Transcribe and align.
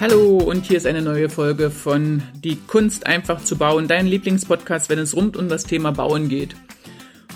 Hallo 0.00 0.36
und 0.36 0.64
hier 0.64 0.76
ist 0.76 0.86
eine 0.86 1.02
neue 1.02 1.28
Folge 1.28 1.72
von 1.72 2.22
Die 2.44 2.54
Kunst 2.54 3.04
einfach 3.08 3.42
zu 3.42 3.58
bauen, 3.58 3.88
dein 3.88 4.06
Lieblingspodcast, 4.06 4.90
wenn 4.90 5.00
es 5.00 5.16
rund 5.16 5.36
um 5.36 5.48
das 5.48 5.64
Thema 5.64 5.90
Bauen 5.90 6.28
geht. 6.28 6.54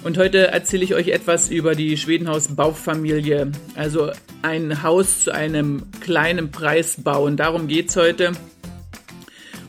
Und 0.05 0.17
heute 0.17 0.53
erzähle 0.53 0.85
ich 0.85 0.95
euch 0.95 1.09
etwas 1.09 1.51
über 1.51 1.75
die 1.75 1.97
Schwedenhaus-Baufamilie, 1.97 3.51
also 3.75 4.13
ein 4.43 4.85
Haus 4.85 5.25
zu 5.25 5.35
einem 5.35 5.83
kleinen 6.01 6.53
Preis 6.53 7.03
bauen. 7.03 7.37
Darum 7.37 7.67
geht's 7.67 7.97
heute. 7.97 8.31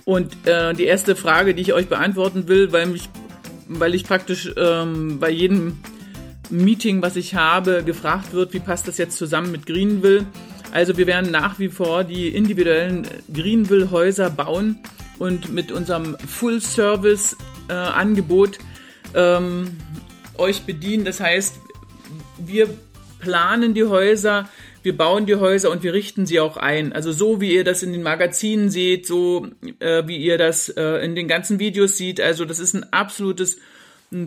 Und 0.06 0.46
äh, 0.46 0.76
die 0.76 0.86
erste 0.86 1.16
Frage, 1.16 1.56
die 1.56 1.64
ich 1.64 1.74
euch 1.74 1.88
beantworten 1.88 2.48
will, 2.48 2.72
weil, 2.74 2.86
mich, 2.86 3.10
weil 3.70 3.96
ich 3.96 4.04
praktisch 4.04 4.52
ähm, 4.56 5.18
bei 5.20 5.32
jedem 5.32 5.80
Meeting, 6.52 7.02
was 7.02 7.16
ich 7.16 7.34
habe, 7.34 7.82
gefragt 7.84 8.34
wird, 8.34 8.54
wie 8.54 8.60
passt 8.60 8.88
das 8.88 9.00
jetzt 9.00 9.18
zusammen 9.18 9.52
mit 9.52 9.66
Greenville? 9.66 10.28
Also 10.74 10.98
wir 10.98 11.06
werden 11.06 11.30
nach 11.30 11.60
wie 11.60 11.70
vor 11.70 12.04
die 12.04 12.30
individuellen 12.30 13.08
Greenville-Häuser 13.32 14.32
bauen 14.32 14.80
und 15.20 15.54
mit 15.54 15.72
unserem 15.72 16.18
Full-Service-Angebot 16.18 18.58
äh, 19.14 19.38
ähm, 19.38 19.78
euch 20.36 20.64
bedienen. 20.64 21.06
Das 21.06 21.20
heißt, 21.20 21.60
wir 22.40 22.68
planen 23.20 23.76
die 23.76 23.84
Häuser, 23.84 24.50
wir 24.82 24.98
bauen 24.98 25.28
die 25.28 25.36
Häuser 25.36 25.70
und 25.70 25.84
wir 25.84 25.94
richten 25.94 26.26
sie 26.26 26.40
auch 26.40 26.58
ein. 26.58 26.92
Also 26.92 27.12
so 27.12 27.40
wie 27.40 27.54
ihr 27.54 27.64
das 27.64 27.84
in 27.84 27.94
den 27.94 28.02
Magazinen 28.02 28.72
seht, 28.72 29.06
so 29.06 29.46
äh, 29.80 30.08
wie 30.08 30.18
ihr 30.18 30.40
das 30.40 30.70
äh, 30.70 31.06
in 31.06 31.14
den 31.14 31.28
ganzen 31.28 31.60
Videos 31.60 31.98
seht. 31.98 32.20
Also 32.20 32.46
das 32.46 32.58
ist 32.58 32.74
ein 32.74 32.92
absolutes 32.92 33.60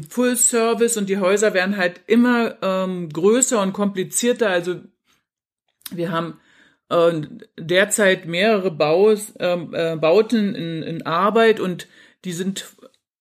Full 0.09 0.37
Service 0.37 0.97
und 0.97 1.09
die 1.09 1.19
Häuser 1.19 1.55
werden 1.55 1.77
halt 1.77 2.03
immer 2.07 2.55
ähm, 2.63 3.09
größer 3.09 3.61
und 3.61 3.73
komplizierter. 3.73 4.49
Also 4.49 4.77
wir 5.91 6.11
haben 6.11 6.41
äh, 6.89 7.21
derzeit 7.59 8.27
mehrere 8.27 8.71
Baus, 8.71 9.33
ähm, 9.39 9.75
äh, 9.75 9.97
Bauten 9.97 10.55
in, 10.55 10.83
in 10.83 11.03
Arbeit 11.03 11.61
und 11.61 11.89
die 12.25 12.33
sind 12.33 12.67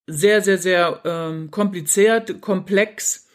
sehr, 0.07 0.41
sehr, 0.41 0.57
sehr 0.57 1.02
ähm, 1.03 1.52
kompliziert, 1.52 2.41
komplex. 2.41 3.27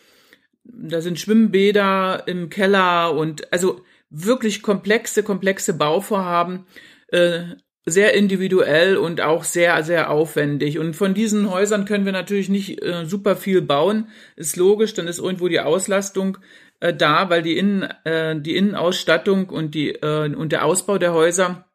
Da 0.65 1.01
sind 1.01 1.19
Schwimmbäder 1.19 2.25
im 2.27 2.49
Keller 2.49 3.15
und 3.15 3.53
also 3.53 3.85
wirklich 4.09 4.63
komplexe, 4.63 5.23
komplexe 5.23 5.75
Bauvorhaben, 5.75 6.67
äh, 7.09 7.43
sehr 7.87 8.15
individuell 8.15 8.97
und 8.97 9.21
auch 9.21 9.43
sehr, 9.43 9.83
sehr 9.83 10.11
aufwendig. 10.11 10.79
Und 10.79 10.95
von 10.95 11.15
diesen 11.15 11.51
Häusern 11.51 11.87
können 11.87 12.05
wir 12.05 12.13
natürlich 12.13 12.49
nicht 12.49 12.83
äh, 12.85 13.05
super 13.07 13.37
viel 13.37 13.63
bauen. 13.63 14.09
Ist 14.37 14.57
logisch, 14.57 14.95
dann 14.95 15.09
ist 15.09 15.19
irgendwo 15.19 15.49
die 15.49 15.61
Auslastung 15.61 16.39
äh, 16.81 16.95
da, 16.95 17.31
weil 17.31 17.43
die, 17.43 17.57
Innen, 17.57 17.83
äh, 18.05 18.41
die 18.41 18.57
Innenausstattung 18.57 19.49
und, 19.49 19.75
die, 19.75 19.91
äh, 19.91 20.35
und 20.35 20.53
der 20.53 20.65
Ausbau 20.65 20.99
der 20.99 21.13
Häuser 21.13 21.67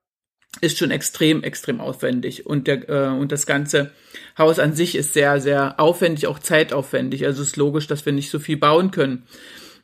ist 0.61 0.77
schon 0.77 0.91
extrem, 0.91 1.43
extrem 1.43 1.79
aufwendig. 1.79 2.45
Und, 2.45 2.67
der, 2.67 2.89
äh, 2.89 3.09
und 3.09 3.31
das 3.31 3.45
ganze 3.45 3.91
Haus 4.37 4.59
an 4.59 4.73
sich 4.73 4.95
ist 4.95 5.13
sehr, 5.13 5.39
sehr 5.39 5.79
aufwendig, 5.79 6.27
auch 6.27 6.39
zeitaufwendig. 6.39 7.25
Also 7.25 7.41
ist 7.41 7.57
logisch, 7.57 7.87
dass 7.87 8.05
wir 8.05 8.13
nicht 8.13 8.29
so 8.29 8.39
viel 8.39 8.57
bauen 8.57 8.91
können. 8.91 9.23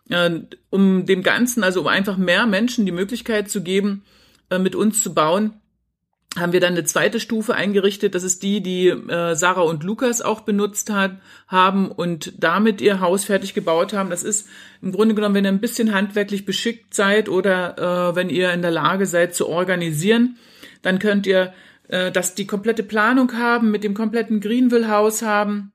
Äh, 0.09 0.41
um 0.69 1.05
dem 1.05 1.23
Ganzen, 1.23 1.63
also 1.63 1.81
um 1.81 1.88
einfach 1.88 2.17
mehr 2.17 2.45
Menschen 2.45 2.85
die 2.85 2.91
Möglichkeit 2.91 3.50
zu 3.50 3.63
geben, 3.63 4.03
äh, 4.50 4.59
mit 4.59 4.75
uns 4.75 5.03
zu 5.03 5.13
bauen, 5.13 5.60
haben 6.37 6.53
wir 6.53 6.61
dann 6.61 6.73
eine 6.73 6.85
zweite 6.85 7.19
Stufe 7.19 7.55
eingerichtet. 7.55 8.15
Das 8.15 8.23
ist 8.23 8.41
die, 8.41 8.61
die 8.61 8.87
äh, 8.87 9.35
Sarah 9.35 9.61
und 9.61 9.83
Lukas 9.83 10.21
auch 10.21 10.41
benutzt 10.41 10.89
hat, 10.89 11.17
haben 11.47 11.91
und 11.91 12.33
damit 12.38 12.79
ihr 12.79 13.01
Haus 13.01 13.25
fertig 13.25 13.53
gebaut 13.53 13.91
haben. 13.91 14.09
Das 14.09 14.23
ist 14.23 14.47
im 14.81 14.93
Grunde 14.93 15.13
genommen, 15.13 15.35
wenn 15.35 15.45
ihr 15.45 15.51
ein 15.51 15.59
bisschen 15.59 15.93
handwerklich 15.93 16.45
beschickt 16.45 16.93
seid 16.93 17.27
oder 17.27 18.11
äh, 18.11 18.16
wenn 18.16 18.29
ihr 18.29 18.53
in 18.53 18.61
der 18.61 18.72
Lage 18.72 19.06
seid 19.06 19.35
zu 19.35 19.50
organisieren, 19.50 20.38
dann 20.81 21.00
könnt 21.00 21.28
ihr 21.28 21.53
äh, 21.89 22.11
das 22.11 22.33
die 22.33 22.47
komplette 22.47 22.83
Planung 22.83 23.33
haben, 23.33 23.69
mit 23.69 23.83
dem 23.83 23.94
kompletten 23.94 24.39
Greenville-Haus 24.39 25.23
haben. 25.23 25.73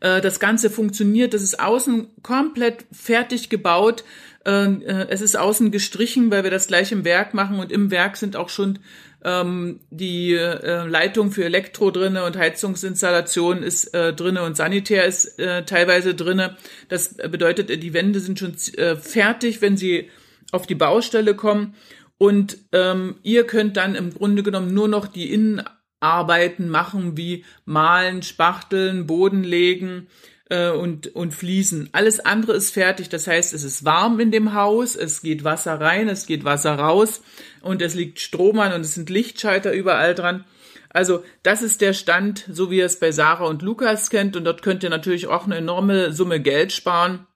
Äh, 0.00 0.20
das 0.20 0.40
Ganze 0.40 0.68
funktioniert, 0.68 1.32
das 1.32 1.42
ist 1.42 1.58
außen 1.58 2.08
komplett 2.22 2.84
fertig 2.92 3.48
gebaut. 3.48 4.04
Äh, 4.44 4.64
äh, 4.64 5.06
es 5.08 5.20
ist 5.20 5.36
außen 5.36 5.70
gestrichen, 5.70 6.30
weil 6.30 6.44
wir 6.44 6.50
das 6.50 6.66
gleich 6.66 6.92
im 6.92 7.04
Werk 7.04 7.34
machen 7.34 7.58
und 7.60 7.72
im 7.72 7.90
Werk 7.90 8.16
sind 8.16 8.36
auch 8.36 8.48
schon 8.48 8.80
ähm, 9.24 9.80
die 9.90 10.34
äh, 10.34 10.86
Leitung 10.86 11.30
für 11.30 11.44
Elektro 11.44 11.90
drinne 11.90 12.24
und 12.24 12.36
Heizungsinstallation 12.36 13.62
ist 13.62 13.94
äh, 13.94 14.12
drinne 14.12 14.42
und 14.42 14.56
Sanitär 14.56 15.04
ist 15.04 15.38
äh, 15.38 15.64
teilweise 15.64 16.14
drinne. 16.14 16.56
Das 16.88 17.14
bedeutet, 17.14 17.70
die 17.82 17.94
Wände 17.94 18.20
sind 18.20 18.38
schon 18.38 18.56
äh, 18.76 18.96
fertig, 18.96 19.62
wenn 19.62 19.76
sie 19.76 20.10
auf 20.52 20.66
die 20.66 20.74
Baustelle 20.74 21.34
kommen. 21.34 21.74
Und 22.18 22.58
ähm, 22.72 23.16
ihr 23.22 23.44
könnt 23.46 23.76
dann 23.76 23.96
im 23.96 24.14
Grunde 24.14 24.42
genommen 24.42 24.72
nur 24.72 24.86
noch 24.86 25.08
die 25.08 25.32
Innenarbeiten 25.32 26.68
machen, 26.68 27.16
wie 27.16 27.44
malen, 27.64 28.22
spachteln, 28.22 29.06
Boden 29.06 29.42
legen, 29.42 30.06
äh, 30.52 30.70
und, 30.70 31.14
und 31.14 31.32
Fliesen. 31.32 31.88
Alles 31.92 32.20
andere 32.20 32.52
ist 32.52 32.72
fertig. 32.72 33.08
Das 33.08 33.26
heißt, 33.26 33.54
es 33.54 33.64
ist 33.64 33.84
warm 33.84 34.20
in 34.20 34.30
dem 34.30 34.52
Haus, 34.52 34.94
es 34.96 35.22
geht 35.22 35.44
Wasser 35.44 35.80
rein, 35.80 36.08
es 36.10 36.26
geht 36.26 36.44
Wasser 36.44 36.74
raus 36.74 37.22
und 37.62 37.80
es 37.80 37.94
liegt 37.94 38.20
Strom 38.20 38.60
an 38.60 38.74
und 38.74 38.82
es 38.82 38.94
sind 38.94 39.08
Lichtschalter 39.08 39.72
überall 39.72 40.14
dran. 40.14 40.44
Also 40.90 41.24
das 41.42 41.62
ist 41.62 41.80
der 41.80 41.94
Stand, 41.94 42.46
so 42.52 42.70
wie 42.70 42.76
ihr 42.78 42.84
es 42.84 43.00
bei 43.00 43.12
Sarah 43.12 43.46
und 43.46 43.62
Lukas 43.62 44.10
kennt. 44.10 44.36
Und 44.36 44.44
dort 44.44 44.60
könnt 44.62 44.82
ihr 44.82 44.90
natürlich 44.90 45.26
auch 45.26 45.46
eine 45.46 45.56
enorme 45.56 46.12
Summe 46.12 46.38
Geld 46.38 46.72
sparen 46.72 47.26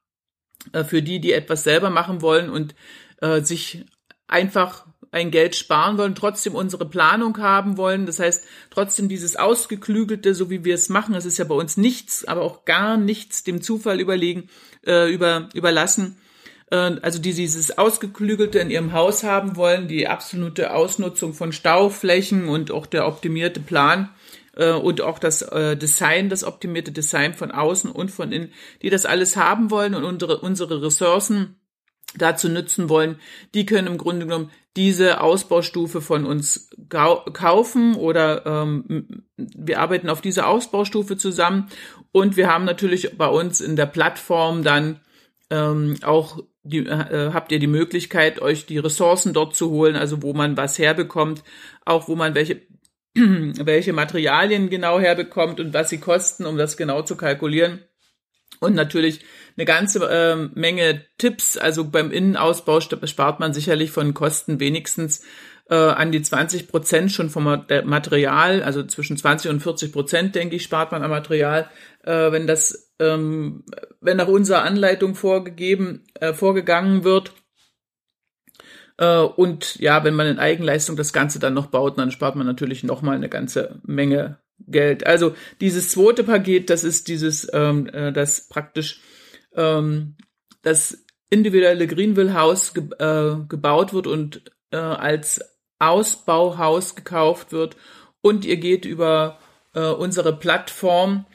äh, 0.75 0.85
für 0.85 1.03
die, 1.03 1.19
die 1.19 1.33
etwas 1.33 1.65
selber 1.65 1.89
machen 1.89 2.21
wollen 2.21 2.51
und 2.51 2.75
äh, 3.23 3.41
sich 3.41 3.87
einfach 4.29 4.85
ein 5.17 5.31
Geld 5.31 5.57
sparen 5.57 5.97
wollen, 5.97 6.15
trotzdem 6.15 6.55
unsere 6.55 6.85
Planung 6.87 7.39
haben 7.39 7.79
wollen. 7.79 8.05
Das 8.05 8.21
heißt, 8.21 8.45
trotzdem 8.71 9.09
dieses 9.09 9.37
Ausgeklügelte, 9.37 10.35
so 10.35 10.51
wie 10.51 10.65
wir 10.65 10.75
es 10.75 10.91
machen, 10.91 11.15
es 11.15 11.25
ist 11.25 11.39
ja 11.39 11.47
bei 11.47 11.55
uns 11.55 11.79
nichts, 11.79 12.27
aber 12.27 12.43
auch 12.43 12.67
gar 12.67 12.99
nichts 12.99 13.43
dem 13.43 13.63
Zufall 13.63 13.99
überlegen, 13.99 14.51
äh, 14.87 15.11
über, 15.11 15.49
überlassen. 15.55 16.19
Äh, 16.71 16.97
also 17.01 17.19
die 17.19 17.33
dieses 17.33 17.79
Ausgeklügelte 17.79 18.59
in 18.59 18.71
ihrem 18.71 18.93
Haus 18.93 19.25
haben 19.25 19.57
wollen, 19.57 19.89
die 19.89 20.07
absolute 20.07 20.75
Ausnutzung 20.75 21.33
von 21.33 21.53
Stauflächen 21.53 22.49
und 22.49 22.71
auch 22.71 22.85
der 22.85 23.07
optimierte 23.07 23.61
Plan 23.61 24.11
äh, 24.55 24.73
und 24.73 25.01
auch 25.01 25.19
das 25.19 25.41
äh, 25.41 25.79
Design, 25.79 26.29
das 26.29 26.45
optimierte 26.45 26.93
Design 26.93 27.33
von 27.33 27.51
außen 27.53 27.91
und 27.91 28.11
von 28.11 28.33
innen, 28.33 28.53
die 28.83 28.91
das 28.91 29.07
alles 29.07 29.39
haben 29.39 29.71
wollen 29.71 29.95
und 29.95 30.05
unsere, 30.05 30.41
unsere 30.41 30.83
Ressourcen 30.83 31.57
dazu 32.19 32.49
nützen 32.49 32.89
wollen, 32.89 33.21
die 33.55 33.67
können 33.67 33.87
im 33.87 33.99
Grunde 33.99 34.27
genommen 34.27 34.51
diese 34.77 35.21
Ausbaustufe 35.21 36.01
von 36.01 36.27
uns 36.27 36.71
kaufen 36.89 37.95
oder 37.95 38.45
ähm, 38.47 39.25
wir 39.37 39.81
arbeiten 39.81 40.11
auf 40.11 40.21
diese 40.21 40.47
Ausbaustufe 40.47 41.17
zusammen 41.17 41.69
und 42.13 42.37
wir 42.37 42.53
haben 42.53 42.65
natürlich 42.65 43.17
bei 43.17 43.29
uns 43.29 43.61
in 43.61 43.77
der 43.77 43.87
Plattform 43.87 44.63
dann 44.63 45.01
ähm, 45.51 45.97
auch 46.03 46.43
die, 46.63 46.79
äh, 46.79 47.31
habt 47.33 47.53
ihr 47.53 47.59
die 47.59 47.69
Möglichkeit, 47.69 48.43
euch 48.43 48.67
die 48.67 48.79
Ressourcen 48.79 49.33
dort 49.33 49.55
zu 49.55 49.71
holen, 49.71 49.97
also 49.97 50.23
wo 50.23 50.33
man 50.35 50.57
was 50.57 50.79
herbekommt, 50.79 51.45
auch 51.85 52.09
wo 52.09 52.17
man 52.17 52.35
welche 52.35 52.63
welche 53.15 53.93
Materialien 53.93 54.69
genau 54.69 55.01
herbekommt 55.01 55.59
und 55.59 55.73
was 55.73 55.89
sie 55.89 55.99
kosten, 55.99 56.45
um 56.45 56.59
das 56.59 56.77
genau 56.77 57.03
zu 57.03 57.17
kalkulieren. 57.17 57.83
Und 58.61 58.75
natürlich 58.75 59.21
eine 59.57 59.65
ganze 59.65 60.07
äh, 60.09 60.37
Menge 60.59 61.03
Tipps. 61.19 61.57
Also 61.57 61.89
beim 61.89 62.11
Innenausbau 62.11 62.81
spart 62.81 63.41
man 63.41 63.55
sicherlich 63.55 63.91
von 63.91 64.15
Kosten 64.15 64.61
wenigstens 64.61 65.23
äh, 65.69 65.75
an 65.75 66.13
die 66.13 66.23
20 66.23 66.69
Prozent 66.69 67.11
schon 67.11 67.31
vom 67.31 67.45
Material, 67.45 68.63
also 68.63 68.85
zwischen 68.85 69.17
20 69.17 69.51
und 69.51 69.61
40 69.61 69.93
Prozent, 69.93 70.35
denke 70.35 70.57
ich, 70.57 70.63
spart 70.63 70.93
man 70.93 71.03
am 71.03 71.11
Material, 71.11 71.69
äh, 72.05 72.31
wenn 72.33 72.47
das, 72.47 72.93
ähm, 72.99 73.65
wenn 74.01 74.17
nach 74.17 74.29
unserer 74.29 74.63
Anleitung 74.63 75.15
vorgegeben, 75.15 76.05
äh, 76.15 76.33
vorgegangen 76.33 77.03
wird. 77.05 77.33
Äh, 78.99 79.19
und 79.19 79.77
ja, 79.77 80.05
wenn 80.05 80.15
man 80.15 80.29
in 80.29 80.39
Eigenleistung 80.39 80.97
das 80.97 81.13
Ganze 81.13 81.39
dann 81.39 81.55
noch 81.55 81.67
baut, 81.67 81.99
dann 81.99 82.13
spart 82.13 82.37
man 82.37 82.47
natürlich 82.47 82.85
noch 82.85 83.03
mal 83.03 83.17
eine 83.17 83.29
ganze 83.29 83.81
Menge 83.83 84.39
Geld. 84.69 85.07
Also 85.07 85.35
dieses 85.61 85.91
zweite 85.91 86.25
Paket, 86.25 86.71
das 86.71 86.83
ist 86.83 87.09
dieses, 87.09 87.49
ähm, 87.53 87.89
äh, 87.89 88.13
das 88.13 88.49
praktisch 88.49 89.01
ähm, 89.57 90.17
das 90.63 91.05
individuelle 91.31 91.87
Greenville 91.87 92.35
Haus 92.35 92.75
ge 92.75 92.85
äh, 92.99 93.37
gebaut 93.49 93.93
wird 93.93 94.07
und 94.07 94.43
äh, 94.71 94.77
als 94.77 95.41
Ausbauhaus 95.79 96.95
gekauft 96.95 97.53
wird. 97.53 97.77
Und 98.21 98.45
ihr 98.45 98.57
geht 98.57 98.85
über 98.85 99.39
äh, 99.75 99.89
unsere 99.89 100.37
Plattform 100.37 101.27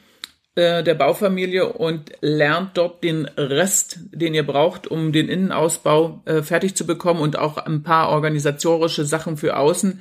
äh, 0.54 0.82
der 0.82 0.94
Baufamilie 0.94 1.72
und 1.72 2.12
lernt 2.20 2.76
dort 2.76 3.02
den 3.02 3.24
Rest, 3.24 4.00
den 4.12 4.34
ihr 4.34 4.46
braucht, 4.46 4.86
um 4.86 5.12
den 5.12 5.28
Innenausbau 5.28 6.22
äh, 6.24 6.42
fertig 6.42 6.74
zu 6.74 6.86
bekommen 6.86 7.20
und 7.20 7.38
auch 7.38 7.56
ein 7.56 7.82
paar 7.82 8.10
organisatorische 8.10 9.04
Sachen 9.04 9.36
für 9.36 9.56
außen 9.56 10.00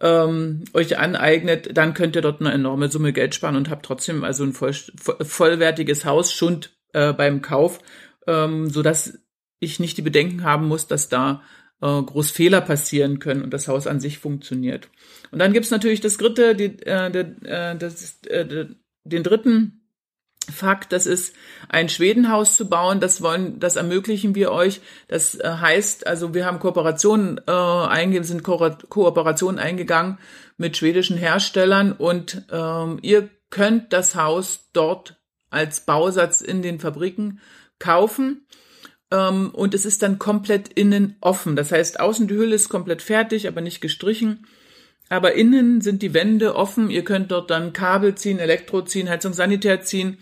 ähm, 0.00 0.64
euch 0.74 0.98
aneignet, 0.98 1.76
dann 1.76 1.94
könnt 1.94 2.14
ihr 2.14 2.22
dort 2.22 2.40
eine 2.40 2.52
enorme 2.52 2.88
Summe 2.88 3.12
Geld 3.12 3.34
sparen 3.34 3.56
und 3.56 3.68
habt 3.70 3.84
trotzdem 3.84 4.22
also 4.22 4.44
ein 4.44 4.52
voll, 4.52 4.72
vollwertiges 4.72 6.04
Haus 6.04 6.32
Schund 6.32 6.77
äh, 6.92 7.12
beim 7.12 7.42
Kauf, 7.42 7.80
ähm, 8.26 8.70
so 8.70 8.82
dass 8.82 9.18
ich 9.60 9.80
nicht 9.80 9.96
die 9.96 10.02
Bedenken 10.02 10.44
haben 10.44 10.66
muss, 10.66 10.86
dass 10.86 11.08
da 11.08 11.42
äh, 11.80 12.02
groß 12.02 12.30
Fehler 12.30 12.60
passieren 12.60 13.18
können 13.18 13.42
und 13.42 13.52
das 13.52 13.68
Haus 13.68 13.86
an 13.86 14.00
sich 14.00 14.18
funktioniert. 14.18 14.88
Und 15.30 15.38
dann 15.38 15.52
gibt's 15.52 15.70
natürlich 15.70 16.00
das 16.00 16.16
dritte, 16.16 16.54
die, 16.54 16.78
äh, 16.86 17.06
äh, 17.08 17.76
das, 17.76 18.22
äh, 18.24 18.66
den 19.04 19.22
dritten 19.22 19.78
Fakt, 20.50 20.92
das 20.92 21.06
ist 21.06 21.34
ein 21.68 21.88
Schwedenhaus 21.88 22.56
zu 22.56 22.68
bauen. 22.68 23.00
Das 23.00 23.20
wollen, 23.22 23.60
das 23.60 23.76
ermöglichen 23.76 24.34
wir 24.34 24.50
euch. 24.50 24.80
Das 25.06 25.34
äh, 25.34 25.46
heißt, 25.46 26.06
also 26.06 26.34
wir 26.34 26.46
haben 26.46 26.58
Kooperationen 26.58 27.40
äh, 27.46 27.50
einge 27.50 28.24
sind 28.24 28.42
Ko 28.42 28.70
Kooperationen 28.88 29.58
eingegangen 29.58 30.18
mit 30.56 30.76
schwedischen 30.76 31.16
Herstellern 31.16 31.92
und 31.92 32.44
ähm, 32.50 32.98
ihr 33.02 33.28
könnt 33.50 33.92
das 33.92 34.14
Haus 34.14 34.70
dort 34.72 35.17
als 35.50 35.80
Bausatz 35.80 36.40
in 36.40 36.62
den 36.62 36.80
Fabriken 36.80 37.40
kaufen. 37.78 38.46
Ähm, 39.10 39.50
und 39.52 39.74
es 39.74 39.84
ist 39.84 40.02
dann 40.02 40.18
komplett 40.18 40.68
innen 40.68 41.16
offen. 41.20 41.56
Das 41.56 41.72
heißt, 41.72 42.00
außen 42.00 42.28
die 42.28 42.34
Hülle 42.34 42.54
ist 42.54 42.68
komplett 42.68 43.02
fertig, 43.02 43.48
aber 43.48 43.60
nicht 43.60 43.80
gestrichen. 43.80 44.46
Aber 45.08 45.34
innen 45.34 45.80
sind 45.80 46.02
die 46.02 46.12
Wände 46.12 46.54
offen. 46.54 46.90
Ihr 46.90 47.04
könnt 47.04 47.30
dort 47.30 47.50
dann 47.50 47.72
Kabel 47.72 48.14
ziehen, 48.14 48.38
Elektro 48.38 48.82
ziehen, 48.82 49.08
Heizung 49.08 49.32
Sanitär 49.32 49.80
ziehen. 49.80 50.18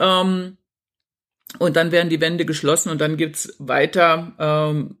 Ähm, 0.00 0.56
und 1.58 1.76
dann 1.76 1.92
werden 1.92 2.10
die 2.10 2.20
Wände 2.20 2.44
geschlossen 2.44 2.90
und 2.90 3.00
dann 3.00 3.16
gibt's 3.16 3.54
weiter 3.58 4.34
ähm, 4.38 4.98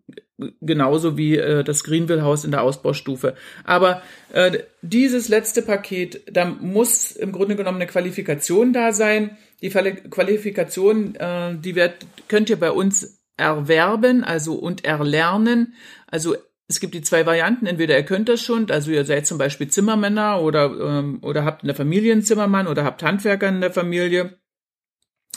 genauso 0.60 1.18
wie 1.18 1.36
äh, 1.36 1.62
das 1.62 1.84
Greenville 1.84 2.22
Haus 2.22 2.44
in 2.44 2.52
der 2.52 2.62
Ausbaustufe. 2.62 3.34
Aber 3.64 4.02
äh, 4.32 4.60
dieses 4.80 5.28
letzte 5.28 5.62
Paket, 5.62 6.22
da 6.32 6.46
muss 6.46 7.12
im 7.12 7.32
Grunde 7.32 7.56
genommen 7.56 7.76
eine 7.76 7.90
Qualifikation 7.90 8.72
da 8.72 8.92
sein. 8.92 9.36
Die 9.60 9.70
Qualifikation, 9.70 11.14
äh, 11.16 11.56
die 11.58 11.74
wird, 11.74 12.06
könnt 12.28 12.48
ihr 12.50 12.60
bei 12.60 12.70
uns 12.70 13.20
erwerben, 13.36 14.24
also 14.24 14.54
und 14.54 14.84
erlernen. 14.84 15.74
Also 16.06 16.36
es 16.68 16.80
gibt 16.80 16.94
die 16.94 17.02
zwei 17.02 17.24
Varianten. 17.26 17.66
Entweder 17.66 17.96
ihr 17.96 18.04
könnt 18.04 18.28
das 18.28 18.42
schon, 18.42 18.70
also 18.70 18.90
ihr 18.90 19.04
seid 19.04 19.26
zum 19.26 19.38
Beispiel 19.38 19.68
Zimmermänner 19.68 20.40
oder, 20.42 20.66
ähm, 20.66 21.18
oder 21.22 21.44
habt 21.44 21.64
eine 21.64 21.74
Familie 21.74 22.12
einen 22.12 22.22
Zimmermann 22.22 22.66
oder 22.66 22.84
habt 22.84 23.02
Handwerker 23.02 23.48
in 23.48 23.60
der 23.60 23.72
Familie. 23.72 24.38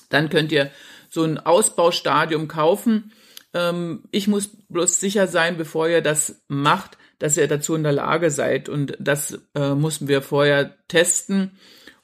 Dann 0.09 0.29
könnt 0.29 0.51
ihr 0.51 0.71
so 1.09 1.23
ein 1.23 1.37
Ausbaustadium 1.37 2.47
kaufen. 2.47 3.13
Ähm, 3.53 4.03
ich 4.11 4.27
muss 4.27 4.49
bloß 4.69 4.99
sicher 4.99 5.27
sein, 5.27 5.57
bevor 5.57 5.87
ihr 5.87 6.01
das 6.01 6.43
macht, 6.47 6.97
dass 7.19 7.37
ihr 7.37 7.47
dazu 7.47 7.75
in 7.75 7.83
der 7.83 7.93
Lage 7.93 8.29
seid. 8.29 8.67
Und 8.67 8.97
das 8.99 9.39
äh, 9.55 9.73
mussten 9.73 10.07
wir 10.07 10.21
vorher 10.21 10.75
testen. 10.87 11.57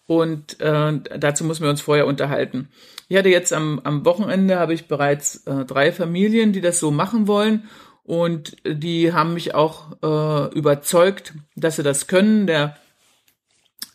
Und 0.08 0.60
äh, 0.62 1.00
dazu 1.20 1.44
müssen 1.44 1.64
wir 1.64 1.70
uns 1.70 1.82
vorher 1.82 2.08
unterhalten. 2.08 2.70
Ich 3.10 3.18
hatte 3.18 3.30
jetzt 3.30 3.54
am, 3.54 3.80
am 3.84 4.06
Wochenende 4.06 4.58
habe 4.58 4.74
ich 4.74 4.88
bereits 4.88 5.46
äh, 5.46 5.66
drei 5.66 5.92
Familien, 5.92 6.54
die 6.54 6.62
das 6.62 6.80
so 6.80 6.92
machen 6.92 7.28
wollen. 7.28 7.70
Und 8.04 8.56
die 8.66 9.12
haben 9.12 9.34
mich 9.34 9.54
auch 9.54 9.92
äh, 10.02 10.56
überzeugt, 10.58 11.34
dass 11.56 11.76
sie 11.76 11.84
das 11.84 12.08
können. 12.08 12.48
Der 12.48 12.78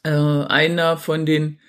äh, 0.05 0.11
einer 0.11 0.99
von 0.99 1.25
den 1.25 1.61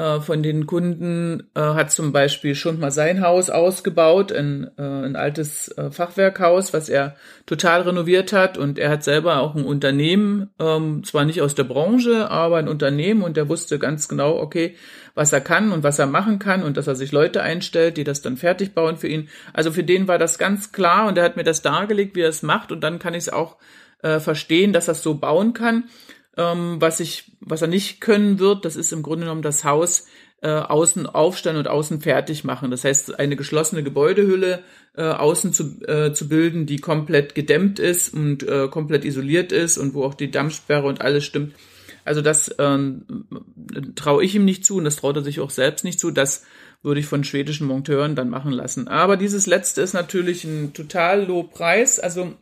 äh, 0.00 0.20
von 0.20 0.42
den 0.42 0.66
Kunden 0.66 1.50
äh, 1.54 1.60
hat 1.60 1.90
zum 1.90 2.10
Beispiel 2.10 2.54
schon 2.54 2.80
mal 2.80 2.90
sein 2.90 3.20
Haus 3.20 3.50
ausgebaut, 3.50 4.32
ein, 4.32 4.70
äh, 4.78 4.82
ein 4.82 5.14
altes 5.14 5.68
äh, 5.76 5.90
Fachwerkhaus, 5.90 6.72
was 6.72 6.88
er 6.88 7.16
total 7.44 7.82
renoviert 7.82 8.32
hat. 8.32 8.56
Und 8.56 8.78
er 8.78 8.88
hat 8.88 9.04
selber 9.04 9.40
auch 9.40 9.54
ein 9.54 9.64
Unternehmen, 9.64 10.48
ähm, 10.58 11.04
zwar 11.04 11.26
nicht 11.26 11.42
aus 11.42 11.54
der 11.54 11.64
Branche, 11.64 12.30
aber 12.30 12.56
ein 12.56 12.68
Unternehmen 12.68 13.22
und 13.22 13.36
er 13.36 13.50
wusste 13.50 13.78
ganz 13.78 14.08
genau, 14.08 14.38
okay, 14.38 14.74
was 15.14 15.34
er 15.34 15.42
kann 15.42 15.70
und 15.70 15.82
was 15.82 15.98
er 15.98 16.06
machen 16.06 16.38
kann 16.38 16.62
und 16.62 16.78
dass 16.78 16.86
er 16.86 16.94
sich 16.94 17.12
Leute 17.12 17.42
einstellt, 17.42 17.98
die 17.98 18.04
das 18.04 18.22
dann 18.22 18.38
fertig 18.38 18.72
bauen 18.74 18.96
für 18.96 19.08
ihn. 19.08 19.28
Also 19.52 19.70
für 19.70 19.84
den 19.84 20.08
war 20.08 20.16
das 20.16 20.38
ganz 20.38 20.72
klar 20.72 21.08
und 21.08 21.18
er 21.18 21.24
hat 21.24 21.36
mir 21.36 21.44
das 21.44 21.60
dargelegt, 21.60 22.16
wie 22.16 22.22
er 22.22 22.30
es 22.30 22.42
macht 22.42 22.72
und 22.72 22.80
dann 22.80 22.98
kann 23.00 23.12
ich 23.12 23.24
es 23.24 23.28
auch 23.28 23.58
äh, 24.02 24.18
verstehen, 24.18 24.72
dass 24.72 24.88
er 24.88 24.92
es 24.92 25.02
so 25.02 25.14
bauen 25.14 25.52
kann. 25.52 25.84
Ähm, 26.36 26.76
was 26.80 27.00
ich, 27.00 27.36
was 27.40 27.62
er 27.62 27.68
nicht 27.68 28.00
können 28.00 28.38
wird, 28.38 28.64
das 28.64 28.76
ist 28.76 28.92
im 28.92 29.02
Grunde 29.02 29.24
genommen 29.24 29.42
das 29.42 29.64
Haus 29.64 30.06
äh, 30.42 30.48
außen 30.48 31.06
aufstellen 31.06 31.56
und 31.56 31.68
außen 31.68 32.00
fertig 32.00 32.44
machen. 32.44 32.70
Das 32.70 32.84
heißt, 32.84 33.18
eine 33.18 33.36
geschlossene 33.36 33.82
Gebäudehülle 33.82 34.62
äh, 34.96 35.02
außen 35.02 35.52
zu, 35.52 35.82
äh, 35.86 36.12
zu 36.12 36.28
bilden, 36.28 36.66
die 36.66 36.78
komplett 36.78 37.34
gedämmt 37.34 37.78
ist 37.78 38.14
und 38.14 38.42
äh, 38.42 38.68
komplett 38.68 39.04
isoliert 39.04 39.52
ist 39.52 39.76
und 39.76 39.94
wo 39.94 40.04
auch 40.04 40.14
die 40.14 40.30
Dampfsperre 40.30 40.86
und 40.86 41.00
alles 41.02 41.24
stimmt. 41.24 41.54
Also 42.04 42.22
das 42.22 42.54
ähm, 42.58 43.26
traue 43.94 44.24
ich 44.24 44.34
ihm 44.34 44.44
nicht 44.44 44.64
zu 44.64 44.76
und 44.76 44.84
das 44.84 44.96
traut 44.96 45.16
er 45.16 45.22
sich 45.22 45.40
auch 45.40 45.50
selbst 45.50 45.84
nicht 45.84 46.00
zu. 46.00 46.10
Das 46.10 46.44
würde 46.82 47.00
ich 47.00 47.06
von 47.06 47.24
schwedischen 47.24 47.66
Monteuren 47.66 48.16
dann 48.16 48.30
machen 48.30 48.52
lassen. 48.52 48.88
Aber 48.88 49.18
dieses 49.18 49.46
letzte 49.46 49.82
ist 49.82 49.92
natürlich 49.92 50.44
ein 50.44 50.72
total 50.72 51.26
low 51.26 51.42
Preis. 51.42 52.00
Also 52.00 52.34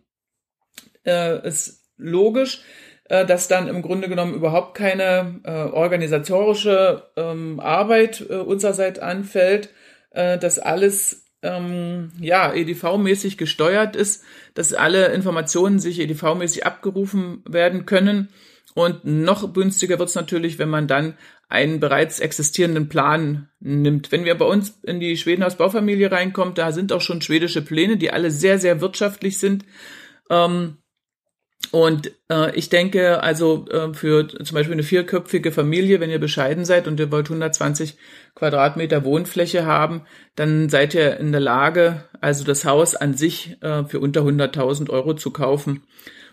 äh, 1.05 1.46
ist 1.46 1.90
logisch 1.96 2.62
dass 3.09 3.49
dann 3.49 3.69
im 3.69 3.83
Grunde 3.83 4.09
genommen 4.09 4.35
überhaupt 4.35 4.75
keine 4.75 5.41
äh, 5.45 5.51
organisatorische 5.51 7.05
ähm, 7.17 7.59
Arbeit 7.61 8.25
äh, 8.29 8.35
unsererseits 8.35 8.99
anfällt, 8.99 9.71
äh, 10.11 10.39
dass 10.39 10.59
alles 10.59 11.27
ähm, 11.43 12.13
ja 12.21 12.53
EDV-mäßig 12.53 13.37
gesteuert 13.37 13.97
ist, 13.97 14.25
dass 14.55 14.75
alle 14.75 15.07
Informationen 15.09 15.79
sich 15.79 16.01
EDV-mäßig 16.01 16.65
abgerufen 16.65 17.43
werden 17.49 17.87
können. 17.87 18.29
Und 18.75 19.05
noch 19.05 19.53
günstiger 19.55 19.99
wird 19.99 20.09
es 20.09 20.15
natürlich, 20.15 20.59
wenn 20.59 20.69
man 20.69 20.87
dann 20.87 21.15
einen 21.49 21.81
bereits 21.81 22.21
existierenden 22.21 22.89
Plan 22.89 23.49
nimmt. 23.59 24.13
Wenn 24.13 24.25
wir 24.25 24.37
bei 24.37 24.45
uns 24.45 24.79
in 24.83 25.01
die 25.01 25.17
Schwedenhaus 25.17 25.57
Baufamilie 25.57 26.13
reinkommt, 26.13 26.59
da 26.59 26.73
sind 26.73 26.93
auch 26.93 27.01
schon 27.01 27.23
schwedische 27.23 27.63
Pläne, 27.63 27.97
die 27.97 28.13
alle 28.13 28.31
sehr, 28.31 28.59
sehr 28.59 28.81
wirtschaftlich 28.81 29.39
sind. 29.39 29.65
Ähm, 30.31 30.77
und 31.71 32.13
äh, 32.31 32.55
ich 32.57 32.71
denke, 32.71 33.23
also 33.23 33.67
äh, 33.69 33.93
für 33.93 34.29
zum 34.29 34.55
Beispiel 34.55 34.73
eine 34.73 34.83
vierköpfige 34.83 35.53
Familie, 35.53 36.01
wenn 36.01 36.11
ihr 36.11 36.21
bescheiden 36.21 36.65
seid 36.65 36.89
und 36.89 36.99
ihr 36.99 37.11
wollt 37.11 37.27
120 37.27 37.97
Quadratmeter 38.35 39.05
Wohnfläche 39.05 39.67
haben, 39.67 40.03
dann 40.35 40.71
seid 40.71 40.95
ihr 40.95 41.19
in 41.19 41.33
der 41.33 41.41
Lage, 41.41 42.05
also 42.21 42.45
das 42.45 42.65
Haus 42.65 42.95
an 42.95 43.15
sich 43.15 43.57
äh, 43.61 43.85
für 43.85 44.01
unter 44.01 44.23
100.000 44.23 44.89
Euro 44.89 45.15
zu 45.15 45.31
kaufen. 45.31 45.83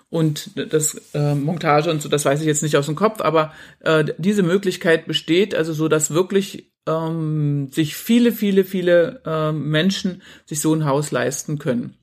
Und 0.10 0.52
das 0.72 1.02
äh, 1.14 1.36
Montage 1.36 1.90
und 1.90 2.02
so, 2.02 2.08
das 2.08 2.24
weiß 2.24 2.40
ich 2.40 2.48
jetzt 2.48 2.64
nicht 2.64 2.78
aus 2.78 2.86
dem 2.86 2.96
Kopf, 2.96 3.20
aber 3.20 3.52
äh, 3.82 4.06
diese 4.18 4.44
Möglichkeit 4.44 5.08
besteht, 5.08 5.56
also 5.56 5.74
so, 5.74 5.90
dass 5.90 6.12
wirklich 6.12 6.72
ähm, 6.88 7.70
sich 7.72 7.96
viele, 7.96 8.32
viele, 8.32 8.64
viele 8.64 9.22
äh, 9.26 9.52
Menschen 9.52 10.22
sich 10.46 10.62
so 10.62 10.74
ein 10.74 10.86
Haus 10.86 11.12
leisten 11.12 11.58
können. 11.58 11.98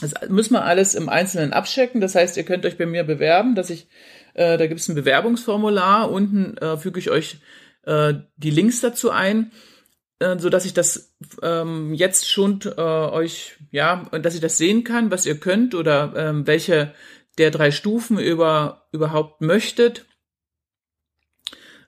Das 0.00 0.14
müssen 0.28 0.54
wir 0.54 0.64
alles 0.64 0.94
im 0.94 1.08
Einzelnen 1.08 1.52
abchecken. 1.52 2.00
Das 2.00 2.14
heißt, 2.14 2.36
ihr 2.36 2.44
könnt 2.44 2.64
euch 2.66 2.78
bei 2.78 2.86
mir 2.86 3.04
bewerben, 3.04 3.54
dass 3.54 3.70
ich, 3.70 3.88
äh, 4.34 4.56
da 4.56 4.66
gibt 4.66 4.80
es 4.80 4.88
ein 4.88 4.94
Bewerbungsformular, 4.94 6.10
unten 6.10 6.56
äh, 6.58 6.76
füge 6.76 6.98
ich 6.98 7.10
euch 7.10 7.38
äh, 7.84 8.14
die 8.36 8.50
Links 8.50 8.80
dazu 8.80 9.10
ein, 9.10 9.52
äh, 10.18 10.38
so 10.38 10.50
dass 10.50 10.64
ich 10.64 10.74
das 10.74 11.14
ähm, 11.42 11.94
jetzt 11.94 12.28
schon 12.28 12.60
äh, 12.64 12.80
euch, 12.80 13.56
ja, 13.70 14.04
dass 14.12 14.34
ich 14.34 14.40
das 14.40 14.58
sehen 14.58 14.84
kann, 14.84 15.10
was 15.10 15.26
ihr 15.26 15.38
könnt 15.38 15.74
oder 15.74 16.12
ähm, 16.16 16.46
welche 16.46 16.94
der 17.38 17.50
drei 17.50 17.70
Stufen 17.70 18.18
über 18.18 18.88
überhaupt 18.92 19.40
möchtet. 19.40 20.06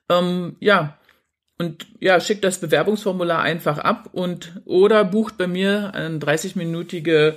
Ähm, 0.09 0.57
ja, 0.59 0.97
und 1.59 1.87
ja, 1.99 2.19
schickt 2.19 2.43
das 2.43 2.59
Bewerbungsformular 2.59 3.41
einfach 3.41 3.77
ab 3.77 4.09
und 4.11 4.61
oder 4.65 5.05
bucht 5.05 5.37
bei 5.37 5.47
mir 5.47 5.93
eine 5.93 6.17
30-minütige 6.17 7.35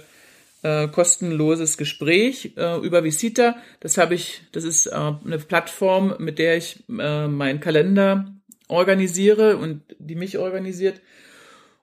äh, 0.63 0.89
kostenloses 0.89 1.77
Gespräch 1.77 2.53
äh, 2.57 2.79
über 2.81 3.05
Visita. 3.05 3.57
Das 3.81 3.99
habe 3.99 4.15
ich, 4.15 4.43
das 4.53 4.65
ist 4.65 4.87
äh, 4.87 4.95
eine 4.95 5.39
Plattform, 5.39 6.15
mit 6.19 6.39
der 6.39 6.57
ich 6.57 6.85
äh, 6.89 7.29
meinen 7.29 7.61
Kalender 7.61 8.33
organisiere 8.69 9.57
und 9.57 9.83
die 9.99 10.17
mich 10.17 10.39
organisiert. 10.39 11.01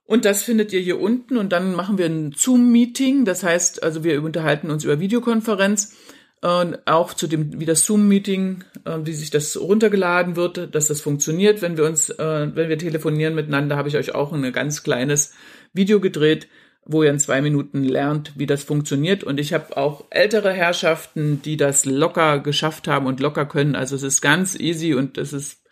Und 0.06 0.26
das 0.26 0.44
findet 0.44 0.74
ihr 0.74 0.82
hier 0.82 1.00
unten 1.00 1.38
und 1.38 1.54
dann 1.54 1.76
machen 1.76 1.98
wir 1.98 2.06
ein 2.06 2.34
Zoom-Meeting. 2.36 3.26
Das 3.26 3.44
heißt, 3.44 3.84
also 3.84 4.04
wir 4.04 4.22
unterhalten 4.22 4.70
uns 4.70 4.84
über 4.84 5.00
Videokonferenz. 5.00 5.96
Und 6.42 6.86
auch 6.88 7.14
zu 7.14 7.28
dem, 7.28 7.58
wie 7.62 7.66
das 7.66 7.86
Zoom-Meeting, 7.86 8.66
äh, 8.84 8.98
wie 9.04 9.14
sich 9.14 9.30
das 9.30 9.58
runtergeladen 9.58 10.36
wird, 10.36 10.76
dass 10.76 10.88
das 10.88 11.00
funktioniert. 11.00 11.62
Wenn 11.62 11.78
wir 11.78 11.86
uns, 11.86 12.10
äh, 12.10 12.50
wenn 12.54 12.68
wir 12.68 12.78
telefonieren 12.78 13.34
miteinander, 13.34 13.78
habe 13.78 13.88
ich 13.88 13.96
euch 13.96 14.14
auch 14.14 14.34
ein 14.34 14.52
ganz 14.52 14.84
kleines 14.84 15.34
Video 15.72 16.02
gedreht, 16.02 16.50
wo 16.86 17.04
ihr 17.04 17.10
in 17.10 17.20
zwei 17.20 17.42
Minuten 17.42 17.84
lernt, 17.84 18.34
wie 18.38 18.46
das 18.46 18.64
funktioniert. 18.64 19.24
Und 19.24 19.40
ich 19.40 19.54
habe 19.54 19.78
auch 19.78 20.06
ältere 20.10 20.52
Herrschaften, 20.52 21.42
die 21.42 21.58
das 21.58 21.86
locker 21.86 22.40
geschafft 22.40 22.88
haben 22.88 23.06
und 23.06 23.20
locker 23.20 23.46
können. 23.46 23.76
Also 23.76 23.96
es 23.96 24.04
ist 24.04 24.22
ganz 24.22 24.56
easy 24.60 24.94
und 24.94 25.18
es 25.18 25.34
ist 25.34 25.64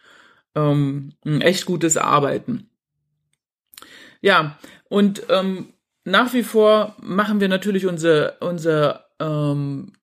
ähm, 0.56 1.14
ein 1.26 1.42
echt 1.42 1.66
gutes 1.66 1.98
Arbeiten. 1.98 2.70
Ja, 4.22 4.58
und 4.90 5.24
ähm, 5.30 5.74
nach 6.04 6.34
wie 6.34 6.44
vor 6.44 6.96
machen 7.02 7.40
wir 7.40 7.48
natürlich 7.48 7.86
unsere, 7.86 8.38
unsere 8.40 9.06
ähm, 9.20 9.94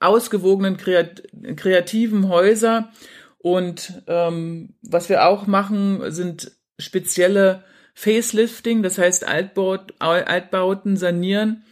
ausgewogenen 0.00 0.76
kreat 0.76 1.22
kreativen 1.56 2.28
Häuser. 2.28 2.90
Und 3.38 4.02
ähm, 4.06 4.74
was 4.82 5.08
wir 5.08 5.26
auch 5.26 5.46
machen, 5.46 6.10
sind 6.10 6.52
spezielle 6.78 7.64
Facelifting, 7.98 8.82
das 8.82 8.98
heißt 8.98 9.26
Altbaut, 9.26 9.94
Altbauten 9.98 10.98
sanieren, 10.98 11.64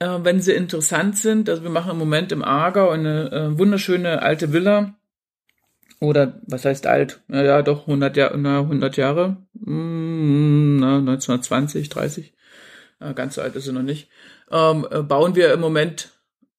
äh, 0.00 0.18
wenn 0.22 0.42
sie 0.42 0.52
interessant 0.52 1.16
sind. 1.16 1.48
Also 1.48 1.62
wir 1.62 1.70
machen 1.70 1.92
im 1.92 1.98
Moment 1.98 2.30
im 2.30 2.44
Aargau 2.44 2.90
eine 2.90 3.32
äh, 3.32 3.58
wunderschöne 3.58 4.20
alte 4.20 4.52
Villa. 4.52 4.94
Oder 5.98 6.42
was 6.46 6.66
heißt 6.66 6.86
alt? 6.86 7.22
Naja, 7.26 7.62
doch 7.62 7.86
100, 7.88 8.18
Jahr, 8.18 8.36
na, 8.36 8.60
100 8.60 8.98
Jahre. 8.98 9.38
Hm, 9.64 10.76
na, 10.76 10.98
1920, 10.98 11.88
30. 11.88 12.34
Äh, 13.00 13.14
ganz 13.14 13.36
so 13.36 13.40
alt 13.40 13.56
ist 13.56 13.64
sie 13.64 13.72
noch 13.72 13.82
nicht. 13.82 14.10
Ähm, 14.50 14.86
äh, 14.90 15.02
bauen 15.02 15.34
wir 15.36 15.54
im 15.54 15.60
Moment 15.60 16.10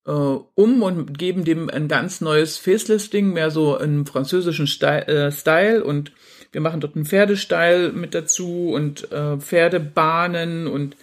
äh, 0.07 0.11
um 0.11 0.81
und 0.81 1.19
geben 1.19 1.45
dem 1.45 1.69
ein 1.69 1.87
ganz 1.87 2.19
neues 2.19 2.57
Facelifting, 2.57 3.31
mehr 3.31 3.51
so 3.51 3.77
im 3.77 4.07
französischen 4.07 4.65
äh, 4.81 5.31
Style 5.31 5.83
und 5.83 6.13
wir 6.53 6.61
machen 6.61 6.79
dort 6.79 6.95
einen 6.95 7.05
Pferdestall 7.05 7.91
mit 7.91 8.13
dazu 8.15 8.69
und 8.69 9.11
äh, 9.11 9.37
Pferdebahnen 9.37 10.67
und 10.67 10.95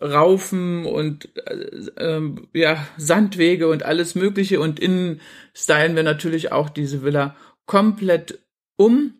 Raufen 0.00 0.86
und 0.86 1.28
äh, 1.46 1.56
äh, 1.96 2.34
ja 2.52 2.86
Sandwege 2.96 3.68
und 3.68 3.84
alles 3.84 4.14
Mögliche. 4.14 4.60
Und 4.60 4.80
innen 4.80 5.20
stylen 5.54 5.96
wir 5.96 6.02
natürlich 6.02 6.52
auch 6.52 6.70
diese 6.70 7.02
Villa 7.02 7.36
komplett 7.66 8.38
um 8.76 9.14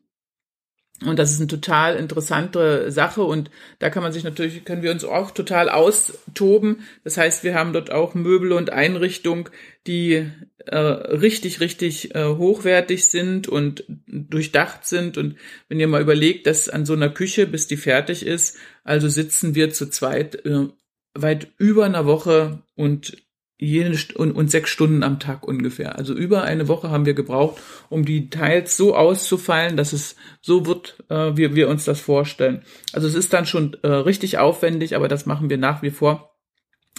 und 1.07 1.19
das 1.19 1.33
ist 1.33 1.41
eine 1.41 1.47
total 1.47 1.97
interessante 1.97 2.91
Sache 2.91 3.23
und 3.23 3.51
da 3.79 3.91
kann 3.91 4.03
man 4.03 4.13
sich 4.13 4.25
natürlich, 4.25 4.65
können 4.65 4.83
wir 4.83 4.91
uns 4.91 5.05
auch 5.05 5.31
total 5.31 5.69
austoben. 5.69 6.81
Das 7.05 7.17
heißt, 7.17 7.45
wir 7.45 7.55
haben 7.55 7.73
dort 7.73 7.91
auch 7.91 8.15
Möbel 8.15 8.53
und 8.53 8.71
Einrichtung, 8.71 9.49
die 9.87 10.27
äh, 10.67 10.77
richtig, 10.77 11.61
richtig 11.61 12.15
äh, 12.15 12.25
hochwertig 12.25 13.07
sind 13.11 13.49
und 13.49 13.85
durchdacht 14.07 14.87
sind. 14.87 15.19
Und 15.19 15.37
wenn 15.69 15.81
ihr 15.81 15.89
mal 15.89 16.03
überlegt, 16.03 16.47
dass 16.47 16.69
an 16.69 16.87
so 16.87 16.95
einer 16.95 17.11
Küche, 17.11 17.47
bis 17.47 17.67
die 17.67 17.77
fertig 17.77 18.25
ist, 18.25 18.57
also 18.83 19.09
sitzen 19.09 19.55
wir 19.55 19.71
zu 19.71 19.91
zweit 19.91 20.45
äh, 20.47 20.69
weit 21.15 21.49
über 21.59 21.85
einer 21.85 22.07
Woche 22.07 22.63
und 22.75 23.17
jede 23.59 23.97
St 23.97 24.15
und, 24.15 24.33
und 24.33 24.51
sechs 24.51 24.71
Stunden 24.71 25.03
am 25.03 25.21
Tag 25.21 25.47
ungefähr. 25.47 25.97
Also 25.97 26.13
über 26.15 26.43
eine 26.43 26.67
Woche 26.69 26.91
haben 26.91 27.07
wir 27.07 27.15
gebraucht, 27.15 27.61
um 27.89 28.05
die 28.05 28.29
Teils 28.29 28.77
so 28.77 28.97
auszufallen, 28.97 29.77
dass 29.77 29.93
es 29.93 30.17
so 30.41 30.67
wird, 30.67 30.99
äh, 31.09 31.37
wie 31.37 31.55
wir 31.55 31.69
uns 31.69 31.85
das 31.85 32.01
vorstellen. 32.01 32.65
Also 32.93 33.07
es 33.07 33.15
ist 33.15 33.33
dann 33.33 33.47
schon 33.47 33.77
äh, 33.83 33.89
richtig 33.89 34.39
aufwendig, 34.39 34.97
aber 34.97 35.09
das 35.09 35.27
machen 35.27 35.51
wir 35.51 35.59
nach 35.59 35.83
wie 35.83 35.91
vor, 35.91 36.35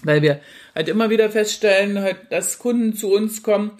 weil 0.04 0.22
wir 0.22 0.40
halt 0.74 0.88
immer 0.88 1.10
wieder 1.10 1.30
feststellen, 1.30 2.00
halt, 2.00 2.18
dass 2.30 2.60
Kunden 2.60 2.94
zu 2.94 3.14
uns 3.14 3.44
kommen, 3.44 3.72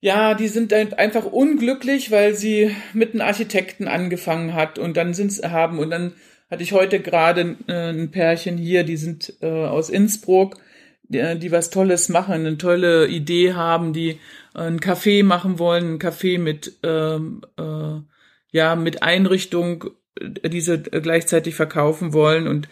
ja, 0.00 0.34
die 0.34 0.48
sind 0.48 0.74
einfach 0.74 1.24
unglücklich, 1.24 2.10
weil 2.10 2.34
sie 2.34 2.76
mit 2.92 3.12
einem 3.12 3.22
Architekten 3.22 3.88
angefangen 3.88 4.52
hat 4.52 4.78
und 4.78 4.98
dann 4.98 5.14
sind 5.14 5.32
haben 5.50 5.78
und 5.78 5.88
dann 5.88 6.12
hatte 6.50 6.62
ich 6.62 6.72
heute 6.72 7.00
gerade 7.00 7.56
äh, 7.68 7.90
ein 7.90 8.10
Pärchen 8.10 8.58
hier, 8.58 8.84
die 8.84 8.98
sind 8.98 9.34
äh, 9.40 9.46
aus 9.46 9.88
Innsbruck 9.88 10.56
die, 11.08 11.38
die 11.38 11.52
was 11.52 11.70
Tolles 11.70 12.08
machen, 12.08 12.34
eine 12.34 12.58
tolle 12.58 13.06
Idee 13.08 13.54
haben, 13.54 13.92
die 13.92 14.18
ein 14.54 14.80
Café 14.80 15.24
machen 15.24 15.58
wollen, 15.58 15.94
ein 15.94 15.98
Café 15.98 16.38
mit 16.38 16.74
ähm, 16.82 17.42
äh, 17.58 18.00
ja 18.50 18.76
mit 18.76 19.02
Einrichtung, 19.02 19.90
äh, 20.20 20.48
diese 20.48 20.80
gleichzeitig 20.80 21.54
verkaufen 21.54 22.12
wollen 22.12 22.46
und 22.46 22.68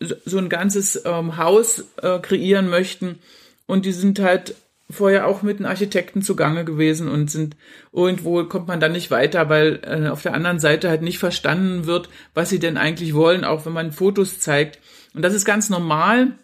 so 0.00 0.38
ein 0.38 0.48
ganzes 0.48 1.02
ähm, 1.04 1.36
Haus 1.36 1.84
äh, 2.00 2.18
kreieren 2.20 2.70
möchten 2.70 3.18
und 3.66 3.84
die 3.84 3.92
sind 3.92 4.18
halt 4.20 4.54
vorher 4.88 5.26
auch 5.26 5.42
mit 5.42 5.58
einem 5.58 5.66
Architekten 5.66 6.22
zugange 6.22 6.64
gewesen 6.64 7.08
und 7.08 7.30
sind 7.30 7.56
irgendwo 7.92 8.44
kommt 8.44 8.66
man 8.68 8.80
dann 8.80 8.92
nicht 8.92 9.10
weiter, 9.10 9.48
weil 9.48 9.80
äh, 9.84 10.08
auf 10.08 10.22
der 10.22 10.34
anderen 10.34 10.58
Seite 10.58 10.88
halt 10.88 11.02
nicht 11.02 11.18
verstanden 11.18 11.86
wird, 11.86 12.08
was 12.34 12.50
sie 12.50 12.58
denn 12.58 12.76
eigentlich 12.76 13.14
wollen, 13.14 13.44
auch 13.44 13.66
wenn 13.66 13.72
man 13.72 13.92
Fotos 13.92 14.40
zeigt. 14.40 14.80
Und 15.14 15.22
das 15.22 15.34
ist 15.34 15.44
ganz 15.44 15.70
normal 15.70 16.38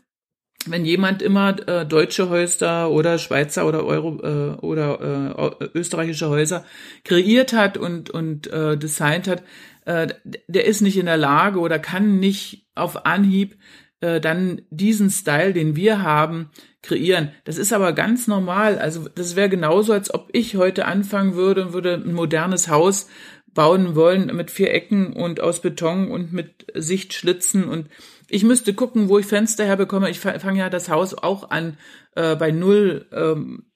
wenn 0.70 0.84
jemand 0.84 1.22
immer 1.22 1.56
äh, 1.68 1.86
deutsche 1.86 2.28
Häuser 2.28 2.90
oder 2.90 3.18
Schweizer 3.18 3.66
oder 3.66 3.84
Euro 3.84 4.18
äh, 4.22 4.56
oder 4.58 5.58
äh, 5.60 5.68
österreichische 5.74 6.28
Häuser 6.28 6.64
kreiert 7.04 7.52
hat 7.52 7.78
und 7.78 8.10
und 8.10 8.46
äh, 8.48 8.76
designt 8.76 9.28
hat, 9.28 9.42
äh, 9.84 10.08
der 10.46 10.64
ist 10.66 10.80
nicht 10.80 10.96
in 10.96 11.06
der 11.06 11.16
Lage 11.16 11.60
oder 11.60 11.78
kann 11.78 12.18
nicht 12.18 12.66
auf 12.74 13.06
Anhieb 13.06 13.56
äh, 14.00 14.20
dann 14.20 14.62
diesen 14.70 15.10
Style, 15.10 15.52
den 15.52 15.76
wir 15.76 16.02
haben, 16.02 16.50
kreieren. 16.82 17.32
Das 17.44 17.58
ist 17.58 17.72
aber 17.72 17.92
ganz 17.92 18.26
normal. 18.26 18.78
Also 18.78 19.08
das 19.08 19.36
wäre 19.36 19.48
genauso, 19.48 19.92
als 19.92 20.12
ob 20.12 20.28
ich 20.32 20.56
heute 20.56 20.84
anfangen 20.84 21.34
würde 21.34 21.66
und 21.66 21.72
würde 21.72 21.94
ein 21.94 22.12
modernes 22.12 22.68
Haus 22.68 23.08
bauen 23.56 23.94
wollen 23.94 24.34
mit 24.36 24.50
vier 24.50 24.72
Ecken 24.72 25.12
und 25.12 25.40
aus 25.40 25.62
Beton 25.62 26.10
und 26.10 26.32
mit 26.32 26.66
Sichtschlitzen 26.74 27.64
und 27.64 27.88
ich 28.28 28.44
müsste 28.44 28.74
gucken, 28.74 29.08
wo 29.08 29.18
ich 29.18 29.26
Fenster 29.26 29.64
herbekomme. 29.64 30.10
Ich 30.10 30.20
fange 30.20 30.58
ja 30.58 30.70
das 30.70 30.88
Haus 30.88 31.14
auch 31.14 31.50
an, 31.50 31.78
äh, 32.14 32.34
bei 32.36 32.50
Null 32.50 33.06
ähm, 33.12 33.66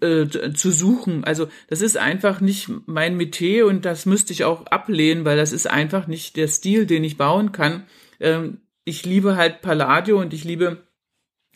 äh, 0.00 0.26
zu 0.54 0.70
suchen. 0.70 1.24
Also 1.24 1.48
das 1.68 1.82
ist 1.82 1.96
einfach 1.96 2.40
nicht 2.40 2.70
mein 2.86 3.16
Metier 3.16 3.66
und 3.66 3.84
das 3.84 4.06
müsste 4.06 4.32
ich 4.32 4.44
auch 4.44 4.66
ablehnen, 4.66 5.24
weil 5.24 5.36
das 5.36 5.52
ist 5.52 5.68
einfach 5.68 6.06
nicht 6.06 6.36
der 6.36 6.48
Stil, 6.48 6.86
den 6.86 7.04
ich 7.04 7.16
bauen 7.16 7.52
kann. 7.52 7.84
Ähm, 8.20 8.60
ich 8.84 9.04
liebe 9.04 9.36
halt 9.36 9.60
Palladio 9.60 10.20
und 10.20 10.32
ich 10.32 10.44
liebe 10.44 10.86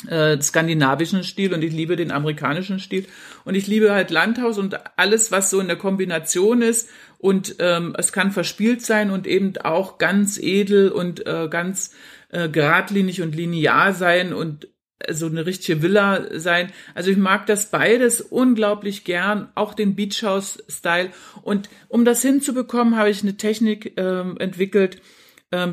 äh, 0.09 0.41
skandinavischen 0.41 1.25
Stil 1.25 1.55
und 1.55 1.63
ich 1.63 1.73
liebe 1.73 1.97
den 1.97 2.11
amerikanischen 2.11 2.79
Stil 2.79 3.07
und 3.45 3.55
ich 3.55 3.67
liebe 3.67 3.93
halt 3.93 4.11
Landhaus 4.11 4.59
und 4.59 4.79
alles, 4.99 5.33
was 5.33 5.49
so 5.49 5.59
in 5.59 5.69
der 5.69 5.79
Kombination 5.79 6.63
ist 6.63 6.91
und 7.19 7.57
ähm, 7.59 7.95
es 7.99 8.13
kann 8.13 8.31
verspielt 8.31 8.83
sein 8.83 9.11
und 9.11 9.27
eben 9.27 9.57
auch 9.59 9.99
ganz 9.99 10.39
edel 10.39 10.91
und 10.91 11.27
äh, 11.27 11.49
ganz 11.51 11.93
äh, 12.31 12.49
geradlinig 12.49 13.23
und 13.23 13.35
linear 13.35 13.93
sein 13.93 14.33
und 14.33 14.69
so 15.11 15.27
eine 15.27 15.45
richtige 15.45 15.83
Villa 15.83 16.27
sein. 16.39 16.73
Also 16.95 17.11
ich 17.11 17.17
mag 17.17 17.47
das 17.47 17.71
beides 17.71 18.21
unglaublich 18.21 19.05
gern, 19.05 19.49
auch 19.55 19.75
den 19.75 19.95
Beach 19.95 20.23
House 20.23 20.63
Style. 20.69 21.11
Und 21.43 21.69
um 21.89 22.05
das 22.05 22.23
hinzubekommen, 22.23 22.97
habe 22.97 23.11
ich 23.11 23.23
eine 23.23 23.37
Technik 23.37 23.93
ähm, 23.97 24.37
entwickelt, 24.39 25.03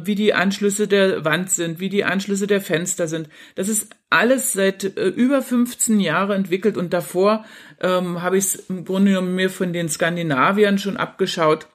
wie 0.04 0.16
die 0.16 0.34
Anschlüsse 0.34 0.88
der 0.88 1.26
Wand 1.26 1.50
sind, 1.50 1.80
wie 1.80 1.90
die 1.90 2.04
Anschlüsse 2.04 2.48
der 2.48 2.62
Fenster 2.62 3.08
sind. 3.08 3.30
Das 3.56 3.70
ist 3.70 3.96
alles 4.10 4.54
seit 4.54 4.98
äh, 4.98 5.08
über 5.08 5.42
15 5.42 6.00
Jahren 6.00 6.32
entwickelt 6.32 6.78
und 6.78 6.94
davor 6.94 7.46
ähm, 7.82 8.22
habe 8.22 8.38
ich 8.38 8.46
es 8.46 8.56
im 8.70 8.86
Grunde 8.86 9.12
genommen 9.12 9.36
mir 9.36 9.50
von 9.50 9.74
den 9.74 9.90
Skandinaviern 9.90 10.78
schon 10.78 10.98
abgeschaut. 10.98 11.68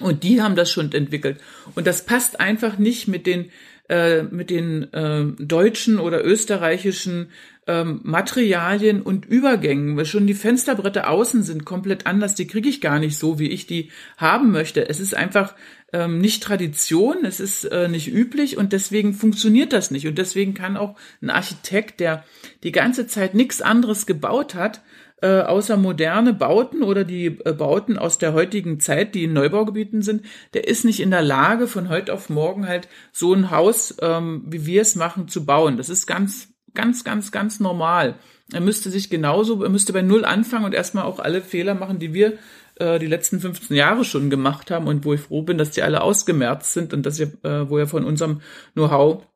Und 0.00 0.24
die 0.24 0.42
haben 0.42 0.56
das 0.56 0.72
schon 0.72 0.90
entwickelt. 0.92 1.40
Und 1.76 1.86
das 1.86 2.04
passt 2.04 2.40
einfach 2.40 2.78
nicht 2.78 3.06
mit 3.06 3.26
den 3.26 3.52
äh, 3.88 4.22
mit 4.22 4.50
den 4.50 4.92
äh, 4.92 5.24
deutschen 5.38 5.98
oder 5.98 6.24
österreichischen 6.24 7.28
ähm, 7.66 8.00
Materialien 8.02 9.02
und 9.02 9.26
Übergängen. 9.26 9.96
Weil 9.96 10.06
schon 10.06 10.26
die 10.26 10.34
Fensterbretter 10.34 11.08
außen 11.08 11.42
sind 11.42 11.64
komplett 11.64 12.06
anders. 12.06 12.34
Die 12.34 12.46
kriege 12.46 12.68
ich 12.68 12.80
gar 12.80 12.98
nicht 12.98 13.18
so, 13.18 13.38
wie 13.38 13.48
ich 13.48 13.66
die 13.66 13.90
haben 14.16 14.50
möchte. 14.50 14.88
Es 14.88 15.00
ist 15.00 15.14
einfach 15.14 15.54
ähm, 15.92 16.18
nicht 16.18 16.42
Tradition, 16.42 17.24
es 17.24 17.40
ist 17.40 17.64
äh, 17.64 17.88
nicht 17.88 18.12
üblich 18.12 18.56
und 18.56 18.72
deswegen 18.72 19.14
funktioniert 19.14 19.72
das 19.72 19.90
nicht. 19.90 20.06
Und 20.06 20.18
deswegen 20.18 20.54
kann 20.54 20.76
auch 20.76 20.96
ein 21.22 21.30
Architekt, 21.30 22.00
der 22.00 22.24
die 22.62 22.72
ganze 22.72 23.06
Zeit 23.06 23.34
nichts 23.34 23.62
anderes 23.62 24.04
gebaut 24.06 24.54
hat, 24.54 24.82
äh, 25.24 25.40
außer 25.40 25.78
moderne 25.78 26.34
Bauten 26.34 26.82
oder 26.82 27.02
die 27.02 27.26
äh, 27.26 27.54
Bauten 27.54 27.96
aus 27.96 28.18
der 28.18 28.34
heutigen 28.34 28.78
Zeit, 28.78 29.14
die 29.14 29.24
in 29.24 29.32
Neubaugebieten 29.32 30.02
sind, 30.02 30.26
der 30.52 30.68
ist 30.68 30.84
nicht 30.84 31.00
in 31.00 31.10
der 31.10 31.22
Lage, 31.22 31.66
von 31.66 31.88
heute 31.88 32.12
auf 32.12 32.28
morgen 32.28 32.68
halt 32.68 32.88
so 33.10 33.32
ein 33.32 33.50
Haus, 33.50 33.96
ähm, 34.02 34.44
wie 34.46 34.66
wir 34.66 34.82
es 34.82 34.96
machen, 34.96 35.26
zu 35.26 35.46
bauen. 35.46 35.78
Das 35.78 35.88
ist 35.88 36.06
ganz, 36.06 36.48
ganz, 36.74 37.04
ganz, 37.04 37.32
ganz 37.32 37.58
normal. 37.58 38.16
Er 38.52 38.60
müsste 38.60 38.90
sich 38.90 39.08
genauso, 39.08 39.62
er 39.62 39.70
müsste 39.70 39.94
bei 39.94 40.02
Null 40.02 40.26
anfangen 40.26 40.66
und 40.66 40.74
erstmal 40.74 41.04
auch 41.04 41.20
alle 41.20 41.40
Fehler 41.40 41.74
machen, 41.74 41.98
die 41.98 42.12
wir 42.12 42.34
äh, 42.74 42.98
die 42.98 43.06
letzten 43.06 43.40
15 43.40 43.74
Jahre 43.74 44.04
schon 44.04 44.28
gemacht 44.28 44.70
haben 44.70 44.86
und 44.86 45.06
wo 45.06 45.14
ich 45.14 45.22
froh 45.22 45.40
bin, 45.40 45.56
dass 45.56 45.70
die 45.70 45.80
alle 45.80 46.02
ausgemerzt 46.02 46.74
sind 46.74 46.92
und 46.92 47.06
dass 47.06 47.18
ihr, 47.18 47.32
äh, 47.44 47.70
wo 47.70 47.78
ihr 47.78 47.86
von 47.86 48.04
unserem 48.04 48.42
Know-how 48.74 49.26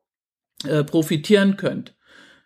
äh, 0.65 0.83
profitieren 0.83 1.57
könnt. 1.57 1.95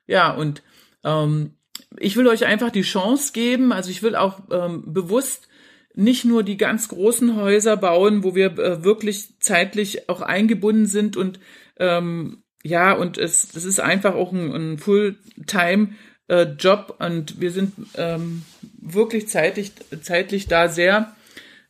Ja, 0.08 0.32
und 0.32 0.64
ähm, 1.04 1.56
ich 1.98 2.16
will 2.16 2.28
euch 2.28 2.46
einfach 2.46 2.72
die 2.72 2.82
Chance 2.82 3.34
geben, 3.34 3.72
also 3.72 3.90
ich 3.90 4.04
will 4.04 4.16
auch 4.16 4.40
ähm, 4.52 4.94
bewusst 4.94 5.48
nicht 5.96 6.26
nur 6.26 6.44
die 6.44 6.58
ganz 6.58 6.88
großen 6.88 7.36
Häuser 7.36 7.78
bauen, 7.78 8.24
wo 8.24 8.36
wir 8.36 8.58
äh, 8.58 8.84
wirklich 8.84 9.40
zeitlich 9.40 10.10
auch 10.10 10.22
eingebunden 10.22 10.88
sind 10.88 11.18
und 11.18 11.40
ähm, 11.78 12.44
ja, 12.64 12.94
und 12.94 13.18
es, 13.18 13.50
das 13.50 13.66
ist 13.66 13.80
einfach 13.80 14.16
auch 14.16 14.32
ein, 14.32 14.54
ein 14.54 14.78
Fulltime-Job 14.78 16.96
äh, 17.00 17.06
und 17.06 17.42
wir 17.42 17.52
sind 17.52 17.74
ähm, 17.96 18.44
wirklich 18.82 19.28
zeitlich, 19.28 19.74
zeitlich 20.02 20.48
da 20.48 20.70
sehr, 20.70 21.14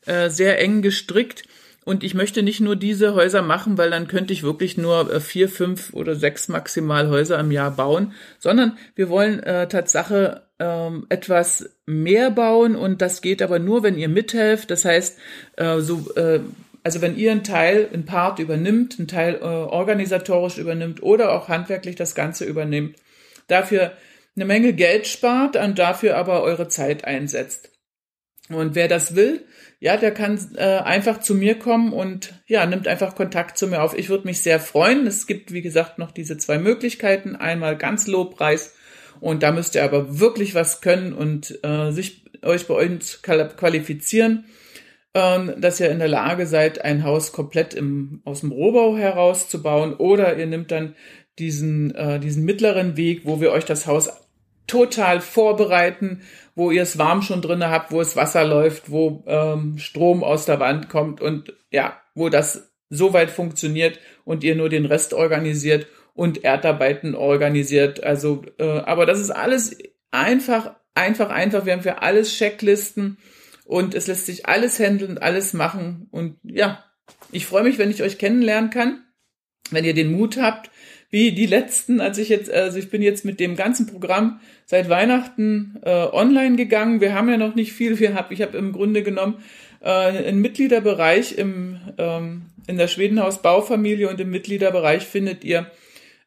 äh, 0.06 0.30
sehr 0.30 0.62
eng 0.62 0.84
gestrickt. 0.84 1.44
Und 1.86 2.04
ich 2.04 2.14
möchte 2.14 2.44
nicht 2.44 2.62
nur 2.62 2.76
diese 2.76 3.14
Häuser 3.14 3.42
machen, 3.42 3.78
weil 3.78 3.90
dann 3.90 4.08
könnte 4.08 4.34
ich 4.34 4.44
wirklich 4.44 4.78
nur 4.78 5.12
äh, 5.12 5.20
vier, 5.20 5.50
fünf 5.50 5.94
oder 5.94 6.16
sechs 6.16 6.48
maximal 6.48 7.10
Häuser 7.10 7.40
im 7.40 7.52
Jahr 7.52 7.72
bauen, 7.72 8.14
sondern 8.40 8.78
wir 8.96 9.10
wollen 9.10 9.42
äh, 9.42 9.68
Tatsache 9.68 10.44
ähm, 10.60 11.06
etwas 11.10 11.70
mehr 11.86 12.32
bauen 12.32 12.76
und 12.76 13.02
das 13.02 13.22
geht 13.22 13.42
aber 13.42 13.60
nur, 13.60 13.84
wenn 13.84 13.98
ihr 13.98 14.10
mithelft. 14.10 14.72
Das 14.72 14.86
heißt, 14.86 15.20
äh, 15.58 15.80
so, 15.80 16.06
äh, 16.16 16.40
also 16.84 17.02
wenn 17.02 17.18
ihr 17.18 17.32
einen 17.32 17.44
Teil, 17.44 17.90
einen 17.94 18.06
Part 18.06 18.40
übernimmt, 18.40 18.96
einen 18.98 19.08
Teil 19.08 19.36
äh, 19.36 19.44
organisatorisch 19.44 20.58
übernimmt 20.58 21.04
oder 21.04 21.34
auch 21.34 21.50
handwerklich 21.50 21.96
das 21.96 22.16
Ganze 22.16 22.46
übernimmt, 22.46 22.96
dafür 23.48 23.94
eine 24.36 24.46
Menge 24.46 24.74
Geld 24.74 25.08
spart 25.08 25.56
und 25.56 25.78
dafür 25.80 26.18
aber 26.18 26.42
eure 26.44 26.68
Zeit 26.68 27.06
einsetzt. 27.06 27.73
Und 28.50 28.76
wer 28.76 28.88
das 28.88 29.16
will, 29.16 29.46
ja, 29.80 29.98
der 29.98 30.14
kann 30.14 30.40
äh, 30.56 30.64
einfach 30.64 31.20
zu 31.20 31.34
mir 31.34 31.58
kommen 31.58 31.94
und 31.94 32.34
ja, 32.48 32.66
nimmt 32.66 32.88
einfach 32.88 33.16
Kontakt 33.16 33.58
zu 33.58 33.68
mir 33.68 33.82
auf. 33.82 33.98
Ich 33.98 34.10
würde 34.10 34.28
mich 34.28 34.42
sehr 34.42 34.60
freuen. 34.60 35.08
Es 35.08 35.28
gibt, 35.28 35.54
wie 35.54 35.62
gesagt, 35.62 35.98
noch 35.98 36.12
diese 36.12 36.38
zwei 36.38 36.58
Möglichkeiten. 36.58 37.36
Einmal 37.36 37.78
ganz 37.78 38.08
Lobpreis 38.08 38.76
und 39.20 39.44
da 39.44 39.52
müsst 39.52 39.76
ihr 39.76 39.84
aber 39.84 40.20
wirklich 40.20 40.56
was 40.56 40.82
können 40.82 41.14
und 41.14 41.60
äh, 41.64 41.92
sich 41.92 42.26
euch 42.44 42.68
bei 42.68 42.74
uns 42.86 43.22
qualifizieren, 43.22 44.46
äh, 45.14 45.40
dass 45.58 45.80
ihr 45.80 45.90
in 45.90 46.00
der 46.00 46.10
Lage 46.10 46.46
seid, 46.46 46.84
ein 46.84 47.06
Haus 47.06 47.32
komplett 47.32 47.74
im, 47.74 48.22
aus 48.26 48.42
dem 48.42 48.52
Rohbau 48.52 48.98
herauszubauen 48.98 49.94
oder 49.94 50.38
ihr 50.38 50.46
nimmt 50.46 50.72
dann 50.72 50.96
diesen, 51.40 51.96
äh, 51.96 52.20
diesen 52.20 52.44
mittleren 52.44 52.98
Weg, 52.98 53.22
wo 53.24 53.40
wir 53.40 53.52
euch 53.52 53.66
das 53.66 53.88
Haus 53.88 54.12
total 54.68 55.22
vorbereiten, 55.22 56.22
wo 56.56 56.72
ihr 56.72 56.84
es 56.84 56.98
warm 56.98 57.22
schon 57.22 57.42
drinne 57.42 57.70
habt, 57.70 57.92
wo 57.92 58.02
es 58.02 58.16
Wasser 58.16 58.46
läuft, 58.46 58.92
wo 58.92 59.24
ähm, 59.28 59.78
Strom 59.78 60.24
aus 60.24 60.46
der 60.46 60.60
Wand 60.60 60.90
kommt 60.90 61.22
und 61.22 61.54
ja, 61.72 62.00
wo 62.16 62.30
das 62.30 62.72
so 62.90 63.14
weit 63.14 63.32
funktioniert 63.32 64.00
und 64.24 64.44
ihr 64.44 64.56
nur 64.56 64.70
den 64.70 64.86
Rest 64.86 65.14
organisiert 65.14 65.88
und 66.14 66.44
Erdarbeiten 66.44 67.16
organisiert. 67.16 68.04
Also, 68.04 68.44
äh, 68.60 68.64
aber 68.64 69.06
das 69.06 69.20
ist 69.20 69.32
alles 69.32 69.78
einfach, 70.12 70.76
einfach, 70.94 71.30
einfach. 71.30 71.66
Wir 71.66 71.74
haben 71.74 71.82
für 71.82 72.02
alles 72.02 72.32
Checklisten 72.38 73.18
und 73.66 73.96
es 73.96 74.08
lässt 74.08 74.28
sich 74.28 74.46
alles 74.46 74.80
handeln, 74.80 75.18
alles 75.18 75.54
machen. 75.54 76.08
Und 76.12 76.38
ja, 76.44 76.84
ich 77.32 77.48
freue 77.48 77.64
mich, 77.64 77.80
wenn 77.80 77.90
ich 77.90 78.04
euch 78.04 78.20
kennenlernen 78.20 78.70
kann, 78.70 79.04
wenn 79.72 79.86
ihr 79.86 79.96
den 79.96 80.12
Mut 80.12 80.38
habt, 80.38 80.70
wie 81.14 81.32
die 81.32 81.46
letzten, 81.46 82.02
als 82.02 82.18
ich 82.18 82.28
jetzt, 82.30 82.52
also 82.52 82.80
ich 82.80 82.90
bin 82.90 83.04
jetzt 83.04 83.24
mit 83.24 83.40
dem 83.40 83.56
ganzen 83.56 83.86
Programm 83.86 84.40
seit 84.66 84.90
Weihnachten 84.90 85.78
äh, 85.84 86.08
online 86.12 86.56
gegangen. 86.56 87.02
Wir 87.02 87.14
haben 87.14 87.30
ja 87.30 87.38
noch 87.38 87.54
nicht 87.54 87.72
viel. 87.72 88.00
Wir 88.00 88.16
hab, 88.16 88.32
ich 88.32 88.42
habe 88.42 88.58
im 88.58 88.72
Grunde 88.72 89.04
genommen 89.04 89.36
äh, 89.82 89.90
einen 89.90 90.42
Mitgliederbereich 90.42 91.38
im, 91.38 91.80
ähm, 92.00 92.48
in 92.66 92.78
der 92.80 92.88
Schwedenhaus 92.88 93.44
Baufamilie 93.44 94.10
und 94.10 94.20
im 94.20 94.32
Mitgliederbereich 94.32 95.04
findet 95.04 95.44
ihr 95.44 95.68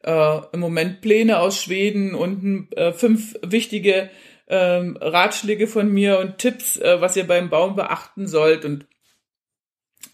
äh, 0.04 0.38
im 0.52 0.60
Moment 0.60 1.00
Pläne 1.00 1.40
aus 1.40 1.60
Schweden 1.60 2.14
und 2.14 2.68
äh, 2.76 2.92
fünf 2.92 3.34
wichtige 3.44 4.08
ähm, 4.46 4.96
Ratschläge 5.00 5.66
von 5.66 5.92
mir 5.92 6.20
und 6.20 6.38
Tipps, 6.38 6.76
äh, 6.76 7.00
was 7.00 7.16
ihr 7.16 7.26
beim 7.26 7.50
Bauen 7.50 7.74
beachten 7.74 8.28
sollt. 8.28 8.64
Und 8.64 8.86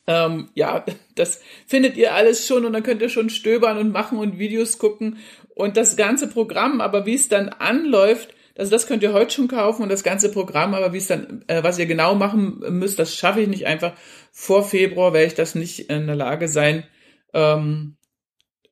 ähm, 0.06 0.48
ja, 0.54 0.84
das 1.14 1.40
findet 1.66 1.96
ihr 1.96 2.14
alles 2.14 2.46
schon 2.46 2.64
und 2.64 2.72
dann 2.72 2.82
könnt 2.82 3.02
ihr 3.02 3.08
schon 3.08 3.30
stöbern 3.30 3.78
und 3.78 3.92
machen 3.92 4.18
und 4.18 4.38
Videos 4.38 4.78
gucken 4.78 5.18
und 5.54 5.76
das 5.76 5.96
ganze 5.96 6.28
Programm, 6.28 6.80
aber 6.80 7.06
wie 7.06 7.14
es 7.14 7.28
dann 7.28 7.48
anläuft, 7.48 8.34
also 8.56 8.70
das 8.70 8.86
könnt 8.86 9.02
ihr 9.02 9.12
heute 9.12 9.32
schon 9.32 9.48
kaufen 9.48 9.82
und 9.82 9.88
das 9.88 10.02
ganze 10.02 10.30
Programm, 10.30 10.74
aber 10.74 10.92
wie 10.92 10.98
es 10.98 11.06
dann, 11.06 11.44
äh, 11.46 11.62
was 11.62 11.78
ihr 11.78 11.86
genau 11.86 12.14
machen 12.14 12.62
müsst, 12.68 12.98
das 12.98 13.16
schaffe 13.16 13.40
ich 13.40 13.48
nicht 13.48 13.66
einfach. 13.66 13.94
Vor 14.30 14.64
Februar 14.64 15.12
werde 15.12 15.26
ich 15.26 15.34
das 15.34 15.54
nicht 15.54 15.90
in 15.90 16.06
der 16.06 16.16
Lage 16.16 16.48
sein, 16.48 16.84
ähm, 17.32 17.96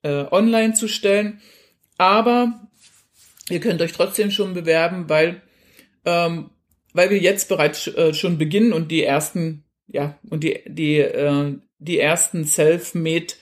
äh, 0.03 0.25
online 0.31 0.75
zu 0.75 0.87
stellen. 0.87 1.41
Aber 1.97 2.69
ihr 3.49 3.61
könnt 3.61 3.81
euch 3.81 3.93
trotzdem 3.93 4.31
schon 4.31 4.53
bewerben, 4.53 5.09
weil, 5.09 5.43
ähm, 6.05 6.51
weil 6.93 7.11
wir 7.11 7.19
jetzt 7.19 7.49
bereits 7.49 7.87
äh, 7.87 8.13
schon 8.13 8.37
beginnen 8.37 8.73
und 8.73 8.91
die 8.91 9.03
ersten 9.03 9.65
ja, 9.93 10.19
und 10.29 10.45
die, 10.45 10.61
die, 10.67 10.99
äh, 10.99 11.55
die 11.79 11.99
ersten 11.99 12.45
Self-Made 12.45 13.35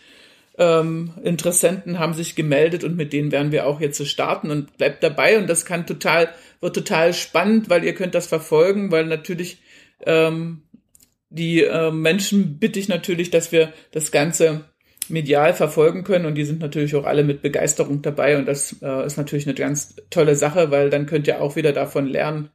ähm, 0.57 1.13
Interessenten 1.23 1.99
haben 1.99 2.15
sich 2.15 2.35
gemeldet 2.35 2.85
und 2.85 2.97
mit 2.97 3.13
denen 3.13 3.31
werden 3.31 3.53
wir 3.53 3.67
auch 3.67 3.81
jetzt 3.81 4.05
starten 4.07 4.51
und 4.51 4.77
bleibt 4.77 5.03
dabei. 5.03 5.39
Und 5.39 5.49
das 5.49 5.65
kann 5.65 5.87
total, 5.87 6.29
wird 6.61 6.75
total 6.75 7.15
spannend, 7.15 7.71
weil 7.71 7.85
ihr 7.85 7.95
könnt 7.95 8.15
das 8.15 8.27
verfolgen, 8.27 8.91
weil 8.91 9.07
natürlich 9.07 9.63
ähm, 10.05 10.63
die 11.31 11.63
äh, 11.63 11.91
Menschen 11.91 12.59
bitte 12.59 12.79
ich 12.79 12.89
natürlich, 12.89 13.31
dass 13.31 13.53
wir 13.53 13.73
das 13.93 14.11
Ganze 14.11 14.65
medial 15.09 15.55
verfolgen 15.55 16.03
können. 16.03 16.27
Und 16.27 16.35
die 16.35 16.45
sind 16.45 16.61
natürlich 16.61 16.97
auch 16.97 17.05
alle 17.05 17.25
mit 17.25 17.43
Begeisterung 17.43 18.03
dabei. 18.03 18.37
Und 18.37 18.47
das 18.47 18.77
äh, 18.83 19.07
ist 19.07 19.17
natürlich 19.17 19.47
eine 19.47 19.55
ganz 19.55 19.97
tolle 20.11 20.35
Sache, 20.35 20.71
weil 20.71 20.91
dann 20.91 21.07
könnt 21.07 21.27
ihr 21.27 21.41
auch 21.41 21.57
wieder 21.57 21.73
davon 21.73 22.07
lernen, 22.07 22.51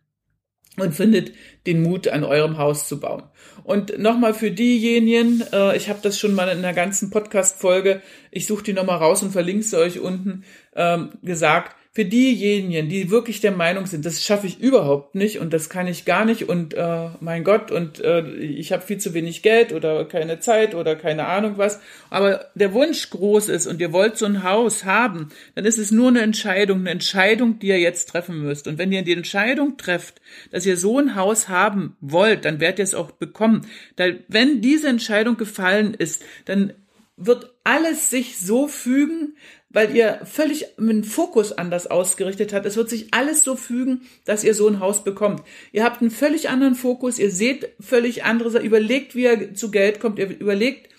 und 0.77 0.93
findet 0.93 1.33
den 1.67 1.83
Mut, 1.83 2.07
an 2.07 2.23
eurem 2.23 2.57
Haus 2.57 2.87
zu 2.87 2.99
bauen. 2.99 3.23
Und 3.63 3.99
nochmal 3.99 4.33
für 4.33 4.51
diejenigen, 4.51 5.43
äh, 5.53 5.77
ich 5.77 5.89
habe 5.89 5.99
das 6.01 6.19
schon 6.19 6.33
mal 6.33 6.49
in 6.49 6.59
einer 6.59 6.73
ganzen 6.73 7.09
Podcast-Folge, 7.09 8.01
ich 8.31 8.47
suche 8.47 8.63
die 8.63 8.73
nochmal 8.73 8.97
raus 8.97 9.23
und 9.23 9.31
verlinke 9.31 9.63
sie 9.63 9.77
euch 9.77 9.99
unten, 9.99 10.43
ähm, 10.75 11.11
gesagt, 11.21 11.75
für 11.95 12.05
diejenigen, 12.05 12.89
die 12.89 13.11
wirklich 13.11 13.39
der 13.39 13.51
Meinung 13.51 13.85
sind, 13.85 14.03
das 14.03 14.23
schaffe 14.23 14.47
ich 14.47 14.59
überhaupt 14.59 15.13
nicht 15.13 15.37
und 15.37 15.53
das 15.53 15.69
kann 15.69 15.87
ich 15.87 16.05
gar 16.05 16.25
nicht 16.25 16.49
und 16.49 16.73
äh, 16.73 17.09
mein 17.19 17.43
Gott 17.43 17.69
und 17.69 17.99
äh, 17.99 18.27
ich 18.31 18.73
habe 18.73 18.81
viel 18.81 18.97
zu 18.97 19.13
wenig 19.13 19.43
Geld 19.43 19.71
oder 19.71 20.03
keine 20.05 20.39
Zeit 20.39 20.73
oder 20.73 20.95
keine 20.95 21.27
Ahnung 21.27 21.59
was, 21.59 21.79
aber 22.09 22.49
der 22.55 22.73
Wunsch 22.73 23.11
groß 23.11 23.47
ist 23.49 23.67
und 23.67 23.79
ihr 23.79 23.93
wollt 23.93 24.17
so 24.17 24.25
ein 24.25 24.43
Haus 24.43 24.85
haben, 24.85 25.29
dann 25.53 25.65
ist 25.65 25.77
es 25.77 25.91
nur 25.91 26.07
eine 26.07 26.21
Entscheidung, 26.21 26.79
eine 26.79 26.89
Entscheidung, 26.89 27.59
die 27.59 27.67
ihr 27.67 27.79
jetzt 27.79 28.09
treffen 28.09 28.41
müsst. 28.41 28.67
Und 28.67 28.79
wenn 28.79 28.91
ihr 28.91 29.03
die 29.03 29.13
Entscheidung 29.13 29.77
trefft, 29.77 30.19
dass 30.51 30.65
ihr 30.65 30.77
so 30.77 30.97
ein 30.97 31.15
Haus 31.15 31.47
haben 31.47 31.95
wollt, 32.01 32.45
dann 32.45 32.59
werdet 32.59 32.79
ihr 32.79 32.85
es 32.85 32.95
auch 32.95 33.11
bekommen. 33.11 33.67
Da, 33.97 34.05
wenn 34.27 34.61
diese 34.61 34.87
Entscheidung 34.87 35.37
gefallen 35.37 35.93
ist, 35.93 36.23
dann 36.45 36.73
wird 37.17 37.53
alles 37.63 38.09
sich 38.09 38.39
so 38.39 38.67
fügen, 38.67 39.35
weil 39.73 39.95
ihr 39.95 40.21
völlig 40.23 40.77
einen 40.79 41.03
Fokus 41.03 41.51
anders 41.51 41.87
ausgerichtet 41.87 42.53
habt. 42.53 42.65
Es 42.65 42.77
wird 42.77 42.89
sich 42.89 43.13
alles 43.13 43.43
so 43.43 43.55
fügen, 43.55 44.01
dass 44.23 44.43
ihr 44.43 44.53
so 44.53 44.67
ein 44.67 44.79
Haus 44.79 45.03
bekommt. 45.03 45.43
Ihr 45.71 45.83
habt 45.83 46.01
einen 46.01 46.11
völlig 46.11 46.49
anderen 46.49 46.75
Fokus, 46.75 47.19
ihr 47.19 47.31
seht 47.31 47.69
völlig 47.79 48.23
andere, 48.23 48.59
überlegt, 48.59 49.15
wie 49.15 49.23
ihr 49.23 49.55
zu 49.55 49.71
Geld 49.71 49.99
kommt, 49.99 50.19
ihr 50.19 50.29
überlegt, 50.29 50.89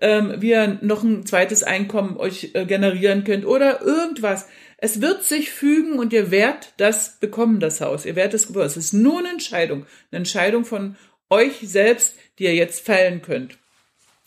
ähm, 0.00 0.34
wie 0.38 0.50
ihr 0.50 0.78
noch 0.80 1.04
ein 1.04 1.26
zweites 1.26 1.62
Einkommen 1.62 2.16
euch 2.16 2.50
äh, 2.54 2.64
generieren 2.64 3.24
könnt 3.24 3.44
oder 3.44 3.82
irgendwas. 3.82 4.48
Es 4.78 5.00
wird 5.00 5.22
sich 5.22 5.50
fügen 5.50 5.98
und 5.98 6.12
ihr 6.12 6.30
werdet 6.30 6.72
das 6.78 7.18
bekommen, 7.20 7.60
das 7.60 7.80
Haus. 7.80 8.06
Ihr 8.06 8.16
werdet 8.16 8.34
es 8.34 8.46
bekommen. 8.46 8.66
Es 8.66 8.76
ist 8.76 8.92
nur 8.92 9.18
eine 9.18 9.30
Entscheidung. 9.30 9.86
Eine 10.10 10.18
Entscheidung 10.18 10.64
von 10.64 10.96
euch 11.30 11.58
selbst, 11.62 12.16
die 12.38 12.44
ihr 12.44 12.54
jetzt 12.54 12.84
fällen 12.84 13.22
könnt. 13.22 13.58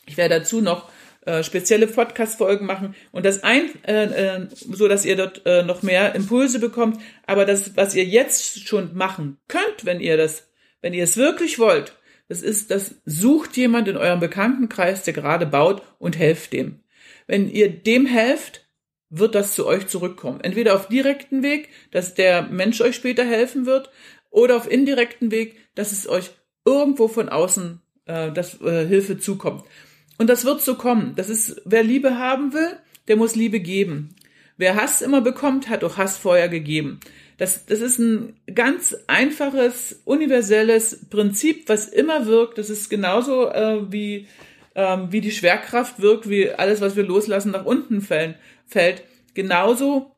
Ich 0.06 0.18
werde 0.18 0.40
dazu 0.40 0.62
noch 0.62 0.90
äh, 1.28 1.44
spezielle 1.44 1.88
Podcast-Folgen 1.88 2.66
machen 2.66 2.96
und 3.12 3.26
das 3.26 3.44
ein, 3.44 3.70
äh, 3.84 4.06
äh, 4.06 4.48
so 4.50 4.88
dass 4.88 5.04
ihr 5.04 5.18
dort 5.18 5.42
äh, 5.46 5.62
noch 5.62 5.84
mehr 5.84 6.16
Impulse 6.16 6.60
bekommt. 6.60 7.02
Aber 7.26 7.46
das, 7.46 7.76
was 7.76 7.94
ihr 7.96 8.06
jetzt 8.06 8.66
schon 8.66 8.96
machen 8.96 9.38
könnt, 9.50 9.84
wenn 9.84 10.00
ihr 10.00 10.16
das, 10.16 10.50
wenn 10.82 10.94
ihr 10.94 11.04
es 11.04 11.18
wirklich 11.18 11.60
wollt, 11.60 11.94
das 12.30 12.42
ist, 12.42 12.72
das 12.72 12.96
sucht 13.06 13.58
jemand 13.58 13.90
in 13.90 13.98
eurem 13.98 14.22
Bekanntenkreis, 14.22 15.04
der 15.04 15.14
gerade 15.14 15.46
baut 15.46 15.82
und 16.00 16.18
helft 16.18 16.54
dem. 16.54 16.80
Wenn 17.26 17.50
ihr 17.50 17.70
dem 17.70 18.06
helft, 18.06 18.66
wird 19.10 19.36
das 19.36 19.54
zu 19.54 19.68
euch 19.68 19.88
zurückkommen. 19.88 20.40
Entweder 20.42 20.76
auf 20.76 20.88
direkten 20.88 21.44
Weg, 21.44 21.70
dass 21.92 22.16
der 22.16 22.44
Mensch 22.44 22.80
euch 22.82 22.96
später 22.96 23.26
helfen 23.26 23.66
wird, 23.66 23.90
oder 24.30 24.56
auf 24.56 24.70
indirekten 24.70 25.32
Weg, 25.32 25.58
dass 25.76 25.92
es 25.92 26.08
euch 26.08 26.32
irgendwo 26.64 27.08
von 27.08 27.28
außen 27.28 27.82
äh, 28.06 28.32
das 28.32 28.62
äh, 28.62 28.86
Hilfe 28.86 29.18
zukommt. 29.18 29.64
Und 30.18 30.30
das 30.30 30.46
wird 30.46 30.62
so 30.62 30.76
kommen. 30.76 31.14
Das 31.16 31.30
ist, 31.30 31.62
wer 31.66 31.84
Liebe 31.84 32.18
haben 32.18 32.54
will, 32.54 32.78
der 33.08 33.16
muss 33.16 33.36
Liebe 33.36 33.60
geben. 33.60 34.16
Wer 34.58 34.76
Hass 34.76 35.02
immer 35.02 35.22
bekommt, 35.22 35.70
hat 35.70 35.84
auch 35.84 35.98
Hass 35.98 36.18
vorher 36.18 36.50
gegeben. 36.50 37.00
Das, 37.38 37.68
das 37.68 37.82
ist 37.82 38.00
ein 38.00 38.36
ganz 38.54 38.96
einfaches, 39.06 40.02
universelles 40.06 41.06
Prinzip, 41.10 41.70
was 41.70 41.88
immer 41.88 42.26
wirkt. 42.26 42.58
Das 42.58 42.72
ist 42.72 42.90
genauso 42.90 43.50
äh, 43.50 43.92
wie, 43.92 44.28
ähm, 44.74 45.12
wie 45.12 45.22
die 45.22 45.32
Schwerkraft 45.32 46.02
wirkt, 46.02 46.28
wie 46.28 46.50
alles, 46.50 46.82
was 46.82 46.96
wir 46.96 47.04
loslassen, 47.04 47.52
nach 47.52 47.66
unten 47.66 48.02
fällen, 48.02 48.34
fällt. 48.66 49.04
Genauso 49.36 50.16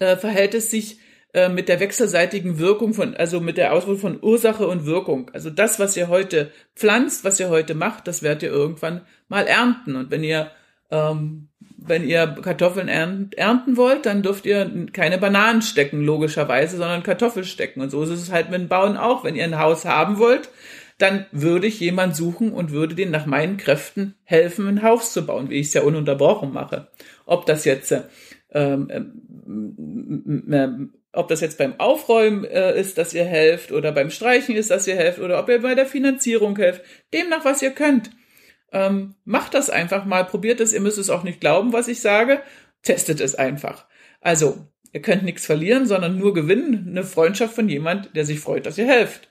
äh, 0.00 0.18
verhält 0.18 0.52
es 0.52 0.70
sich 0.70 0.98
äh, 1.38 1.48
mit 1.48 1.68
der 1.68 1.78
wechselseitigen 1.78 2.58
Wirkung 2.58 2.94
von, 2.94 3.14
also 3.14 3.40
mit 3.40 3.56
der 3.56 3.72
Auswahl 3.72 3.96
von 3.96 4.18
Ursache 4.20 4.66
und 4.66 4.86
Wirkung. 4.86 5.30
Also 5.32 5.50
das, 5.50 5.78
was 5.78 5.96
ihr 5.96 6.08
heute 6.08 6.50
pflanzt, 6.74 7.24
was 7.24 7.38
ihr 7.38 7.48
heute 7.48 7.74
macht, 7.74 8.08
das 8.08 8.22
werdet 8.22 8.42
ihr 8.42 8.50
irgendwann 8.50 9.02
mal 9.28 9.46
ernten. 9.46 9.94
Und 9.96 10.10
wenn 10.10 10.24
ihr 10.24 10.50
ähm, 10.90 11.48
wenn 11.80 12.06
ihr 12.06 12.26
Kartoffeln 12.42 12.88
ernten 12.88 13.76
wollt, 13.76 14.04
dann 14.04 14.22
dürft 14.22 14.46
ihr 14.46 14.88
keine 14.92 15.18
Bananen 15.18 15.62
stecken, 15.62 16.04
logischerweise, 16.04 16.76
sondern 16.76 17.04
Kartoffeln 17.04 17.46
stecken. 17.46 17.80
Und 17.80 17.90
so 17.90 18.02
ist 18.02 18.10
es 18.10 18.32
halt 18.32 18.50
mit 18.50 18.60
dem 18.60 18.68
Bauen 18.68 18.96
auch. 18.96 19.22
Wenn 19.22 19.36
ihr 19.36 19.44
ein 19.44 19.60
Haus 19.60 19.84
haben 19.84 20.18
wollt, 20.18 20.50
dann 20.98 21.26
würde 21.30 21.68
ich 21.68 21.78
jemand 21.78 22.16
suchen 22.16 22.52
und 22.52 22.72
würde 22.72 22.96
den 22.96 23.12
nach 23.12 23.26
meinen 23.26 23.58
Kräften 23.58 24.16
helfen, 24.24 24.66
ein 24.66 24.82
Haus 24.82 25.12
zu 25.12 25.24
bauen, 25.24 25.50
wie 25.50 25.60
ich 25.60 25.68
es 25.68 25.74
ja 25.74 25.82
ununterbrochen 25.82 26.52
mache. 26.52 26.88
Ob 27.26 27.46
das 27.46 27.64
jetzt 27.64 27.94
ähm, 28.50 28.88
ähm, 30.50 30.92
ob 31.12 31.28
das 31.28 31.40
jetzt 31.40 31.58
beim 31.58 31.78
Aufräumen 31.78 32.44
äh, 32.44 32.78
ist, 32.78 32.98
dass 32.98 33.14
ihr 33.14 33.24
helft, 33.24 33.72
oder 33.72 33.92
beim 33.92 34.10
Streichen 34.10 34.56
ist, 34.56 34.70
dass 34.70 34.86
ihr 34.86 34.96
helft, 34.96 35.18
oder 35.18 35.38
ob 35.38 35.48
ihr 35.48 35.62
bei 35.62 35.74
der 35.74 35.86
Finanzierung 35.86 36.56
helft. 36.56 36.82
Demnach, 37.12 37.44
was 37.44 37.62
ihr 37.62 37.70
könnt. 37.70 38.10
Ähm, 38.72 39.14
macht 39.24 39.54
das 39.54 39.70
einfach 39.70 40.04
mal, 40.04 40.24
probiert 40.24 40.60
es, 40.60 40.72
ihr 40.72 40.80
müsst 40.80 40.98
es 40.98 41.10
auch 41.10 41.22
nicht 41.22 41.40
glauben, 41.40 41.72
was 41.72 41.88
ich 41.88 42.00
sage. 42.00 42.42
Testet 42.82 43.20
es 43.20 43.34
einfach. 43.34 43.86
Also, 44.20 44.68
Ihr 44.92 45.02
könnt 45.02 45.22
nichts 45.22 45.46
verlieren, 45.46 45.86
sondern 45.86 46.18
nur 46.18 46.34
gewinnen. 46.34 46.86
Eine 46.88 47.04
Freundschaft 47.04 47.54
von 47.54 47.68
jemand, 47.68 48.14
der 48.16 48.24
sich 48.24 48.40
freut, 48.40 48.66
dass 48.66 48.78
ihr 48.78 48.86
helft. 48.86 49.28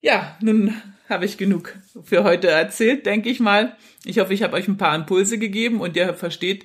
Ja, 0.00 0.38
nun 0.40 0.74
habe 1.08 1.26
ich 1.26 1.36
genug 1.36 1.76
für 2.02 2.24
heute 2.24 2.48
erzählt, 2.48 3.04
denke 3.04 3.28
ich 3.28 3.40
mal. 3.40 3.76
Ich 4.04 4.18
hoffe, 4.18 4.32
ich 4.32 4.42
habe 4.42 4.56
euch 4.56 4.66
ein 4.66 4.78
paar 4.78 4.94
Impulse 4.94 5.38
gegeben 5.38 5.80
und 5.80 5.96
ihr 5.96 6.14
versteht, 6.14 6.64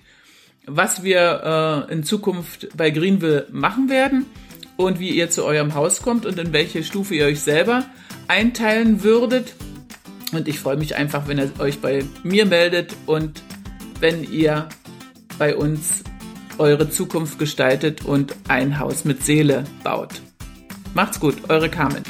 was 0.68 1.04
wir 1.04 1.88
äh, 1.90 1.94
in 1.94 2.04
Zukunft 2.04 2.70
bei 2.76 2.90
Greenville 2.90 3.48
machen 3.52 3.90
werden 3.90 4.26
und 4.78 5.00
wie 5.00 5.10
ihr 5.10 5.30
zu 5.30 5.46
eurem 5.46 5.74
Haus 5.76 6.02
kommt 6.02 6.26
und 6.26 6.38
in 6.40 6.54
welche 6.54 6.84
Stufe 6.84 7.16
ihr 7.16 7.26
euch 7.26 7.42
selber 7.42 7.86
einteilen 8.28 9.04
würdet. 9.04 9.56
Und 10.32 10.48
ich 10.48 10.60
freue 10.60 10.78
mich 10.78 10.96
einfach, 10.96 11.28
wenn 11.28 11.38
ihr 11.38 11.52
euch 11.60 11.80
bei 11.80 12.04
mir 12.24 12.46
meldet 12.46 12.96
und 13.06 13.42
wenn 14.00 14.24
ihr 14.24 14.68
bei 15.38 15.56
uns 15.56 16.04
eure 16.58 16.90
Zukunft 16.90 17.40
gestaltet 17.40 18.06
und 18.06 18.36
ein 18.48 18.80
Haus 18.80 19.06
mit 19.06 19.24
Seele 19.24 19.66
baut. 19.84 20.22
Macht's 20.94 21.20
gut, 21.20 21.36
eure 21.50 21.70
Carmen. 21.70 22.04